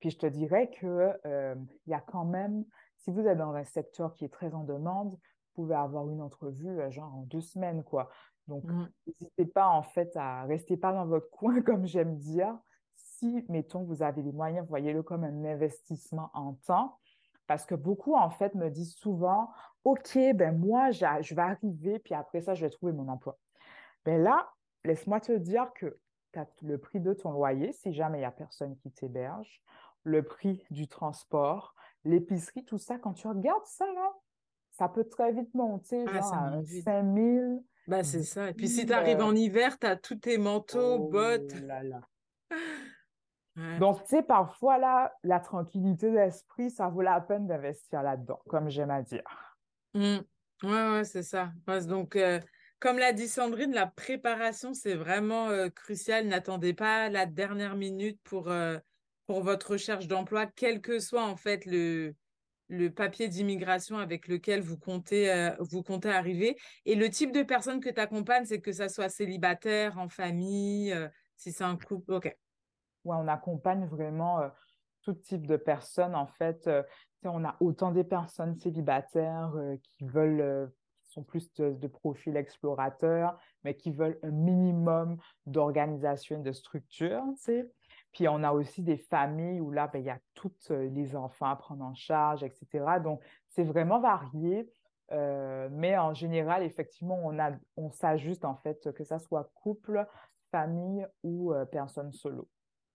[0.00, 1.54] Puis je te dirais qu'il euh,
[1.86, 2.64] y a quand même,
[2.98, 6.22] si vous êtes dans un secteur qui est très en demande, vous pouvez avoir une
[6.22, 8.10] entrevue euh, genre en deux semaines, quoi.
[8.48, 8.88] Donc, mmh.
[9.06, 12.58] n'hésitez pas en fait à rester pas dans votre coin, comme j'aime dire
[13.20, 16.98] si, mettons, vous avez les moyens, voyez-le comme un investissement en temps.
[17.46, 19.50] Parce que beaucoup, en fait, me disent souvent,
[19.84, 23.38] OK, ben moi, je vais arriver, puis après ça, je vais trouver mon emploi.
[24.04, 24.50] Ben là,
[24.84, 25.98] laisse-moi te dire que
[26.32, 29.62] tu as le prix de ton loyer, si jamais il n'y a personne qui t'héberge,
[30.04, 34.12] le prix du transport, l'épicerie, tout ça, quand tu regardes ça, là,
[34.70, 37.64] ça peut très vite monter, ah, genre à 5 000.
[37.88, 38.48] Bah, c'est ça.
[38.48, 41.60] Et puis si tu arrives en hiver, tu as tous tes manteaux, oh bottes.
[41.62, 42.00] Là là.
[43.56, 48.70] Donc, tu sais, parfois, là, la tranquillité d'esprit, ça vaut la peine d'investir là-dedans, comme
[48.70, 49.22] j'aime à dire.
[49.94, 50.18] Mmh.
[50.62, 51.52] Ouais, ouais, c'est ça.
[51.86, 52.40] Donc, euh,
[52.78, 56.26] comme l'a dit Sandrine, la préparation, c'est vraiment euh, crucial.
[56.26, 58.78] N'attendez pas la dernière minute pour, euh,
[59.26, 62.14] pour votre recherche d'emploi, quel que soit en fait le,
[62.68, 66.56] le papier d'immigration avec lequel vous comptez, vous comptez arriver.
[66.84, 70.94] Et le type de personne que tu accompagnes, c'est que ça soit célibataire, en famille,
[71.36, 72.12] si c'est un couple.
[72.12, 72.36] OK
[73.04, 74.48] où on accompagne vraiment euh,
[75.02, 76.14] tout type de personnes.
[76.14, 76.82] En fait, euh,
[77.24, 80.70] on a autant des personnes célibataires euh, qui veulent,
[81.04, 87.22] qui sont plus de, profils explorateurs, mais qui veulent un minimum d'organisation de structure.
[88.12, 91.46] Puis on a aussi des familles où là, ben, il y a tous les enfants
[91.46, 93.00] à prendre en charge, etc.
[93.02, 94.70] Donc, c'est vraiment varié.
[95.10, 97.36] mais en général, effectivement, on,
[97.76, 100.06] on s'ajuste en fait, que ça soit couple,
[100.50, 102.48] famille ou personne solo.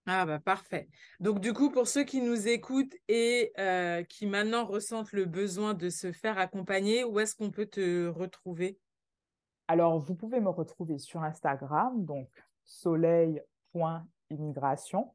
[0.07, 0.89] Ah bah parfait.
[1.19, 5.73] Donc du coup, pour ceux qui nous écoutent et euh, qui maintenant ressentent le besoin
[5.73, 8.77] de se faire accompagner, où est-ce qu'on peut te retrouver?
[9.67, 12.29] Alors, vous pouvez me retrouver sur Instagram, donc
[12.65, 15.11] soleil.immigration,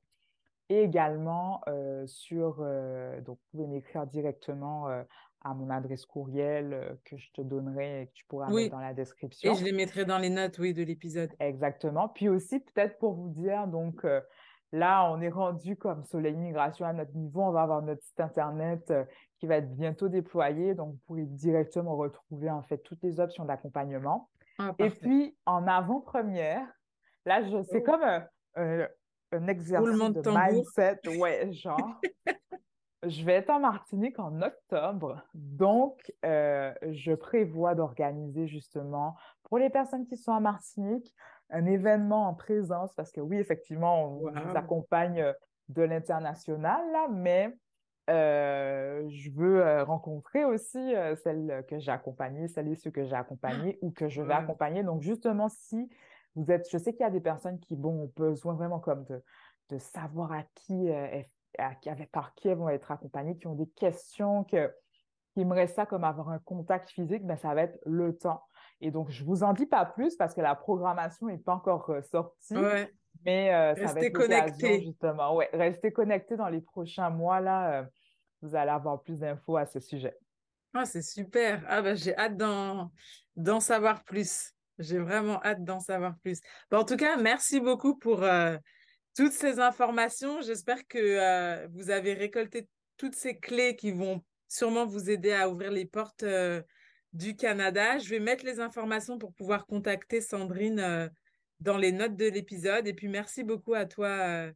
[0.70, 4.88] et également euh, sur, euh, donc vous pouvez m'écrire directement
[5.42, 8.92] à mon adresse courriel que je te donnerai et que tu pourras mettre dans la
[8.92, 9.52] description.
[9.52, 11.30] Et je les mettrai dans les notes, oui, de l'épisode.
[11.38, 12.08] Exactement.
[12.08, 14.04] Puis aussi, peut-être pour vous dire, donc
[14.72, 17.42] Là, on est rendu comme Soleil Immigration à notre niveau.
[17.42, 19.04] On va avoir notre site internet euh,
[19.38, 20.74] qui va être bientôt déployé.
[20.74, 24.28] Donc, vous pourrez directement retrouver en fait toutes les options d'accompagnement.
[24.58, 26.66] Ah, et puis, en avant-première,
[27.26, 27.90] là, c'est oh.
[27.90, 28.02] comme
[28.54, 31.00] un, exercice de, mindset.
[31.18, 32.00] Ouais, genre.
[33.02, 35.20] je vais être en Martinique en octobre.
[35.34, 41.12] Donc, euh, je prévois d'organiser justement pour les personnes qui sont en Martinique
[41.50, 45.32] un événement en présence, parce que oui, effectivement, on vous accompagne euh,
[45.68, 47.56] de l'international, là, mais
[48.08, 53.14] euh, je veux euh, rencontrer aussi celles que j'ai accompagnées, celles et ceux que j'ai
[53.14, 54.82] accompagnés ou que je vais accompagner.
[54.82, 55.88] Donc, justement, si
[56.34, 59.04] vous êtes, je sais qu'il y a des personnes qui bon, ont besoin vraiment comme
[59.04, 59.22] de,
[59.68, 61.74] de savoir à qui, à,
[62.10, 64.72] par qui elles vont être accompagnées, qui ont des questions, que,
[65.32, 68.42] qui aimeraient ça comme avoir un contact physique, ben, ça va être le temps.
[68.80, 71.54] Et donc, je ne vous en dis pas plus parce que la programmation n'est pas
[71.54, 72.54] encore euh, sortie.
[73.24, 74.82] Mais euh, ça va être connecté.
[74.82, 75.36] justement.
[75.36, 77.40] Ouais, restez connectés dans les prochains mois.
[77.40, 77.84] Là, euh,
[78.40, 80.16] vous allez avoir plus d'infos à ce sujet.
[80.72, 81.62] Ah, c'est super.
[81.68, 84.52] Ah, ben, j'ai hâte d'en savoir plus.
[84.78, 86.40] J'ai vraiment hâte d'en savoir plus.
[86.72, 88.24] en tout cas, merci beaucoup pour
[89.14, 90.40] toutes ces informations.
[90.40, 92.66] J'espère que vous avez récolté
[92.96, 96.24] toutes ces clés qui vont sûrement vous aider à ouvrir les portes
[97.12, 97.98] du Canada.
[97.98, 101.08] Je vais mettre les informations pour pouvoir contacter Sandrine euh,
[101.60, 102.86] dans les notes de l'épisode.
[102.86, 104.52] Et puis merci beaucoup à toi, euh,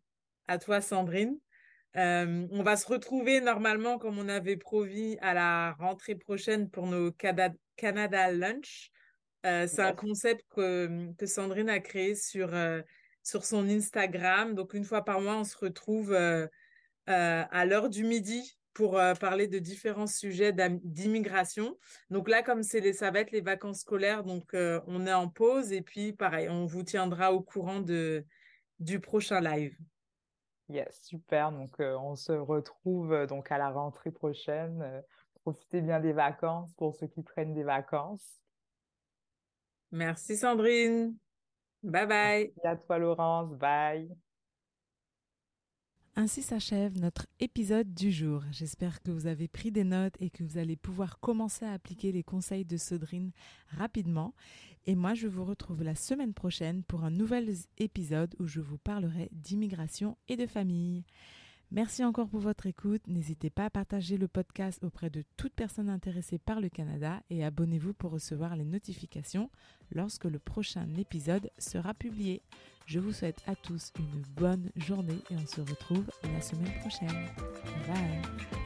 [0.47, 1.39] à toi Sandrine.
[1.97, 6.87] Euh, on va se retrouver normalement, comme on avait promis, à la rentrée prochaine pour
[6.87, 8.91] nos Canada, Lunch.
[9.45, 12.51] c'est un concept que, Sandrine a créé sur
[13.23, 14.55] sur son Instagram.
[14.55, 16.13] Donc, une fois par mois, on se retrouve
[17.07, 20.53] à l'heure du midi pour parler de différents sujets
[20.83, 21.79] d'immigration.
[22.11, 25.29] Donc là, comme c'est les, ça va être les vacances scolaires, donc on est en
[25.29, 28.27] pause et puis pareil, on vous tiendra au courant de,
[28.81, 29.77] du prochain live.
[30.69, 31.53] Yes, super.
[31.53, 35.03] Donc on se retrouve donc à la rentrée prochaine.
[35.43, 38.41] profitez bien des vacances pour ceux qui prennent des vacances.
[39.93, 41.17] Merci Sandrine.
[41.83, 42.53] Bye bye.
[42.57, 43.55] Merci à toi Laurence.
[43.55, 44.09] Bye.
[46.17, 48.45] Ainsi s'achève notre épisode du jour.
[48.53, 52.13] J'espère que vous avez pris des notes et que vous allez pouvoir commencer à appliquer
[52.13, 53.33] les conseils de Sodrine
[53.71, 54.33] rapidement.
[54.87, 58.79] Et moi, je vous retrouve la semaine prochaine pour un nouvel épisode où je vous
[58.79, 61.03] parlerai d'immigration et de famille.
[61.73, 63.03] Merci encore pour votre écoute.
[63.09, 67.45] N'hésitez pas à partager le podcast auprès de toute personne intéressée par le Canada et
[67.45, 69.51] abonnez-vous pour recevoir les notifications
[69.91, 72.43] lorsque le prochain épisode sera publié.
[72.87, 77.29] Je vous souhaite à tous une bonne journée et on se retrouve la semaine prochaine.
[77.89, 78.64] Bye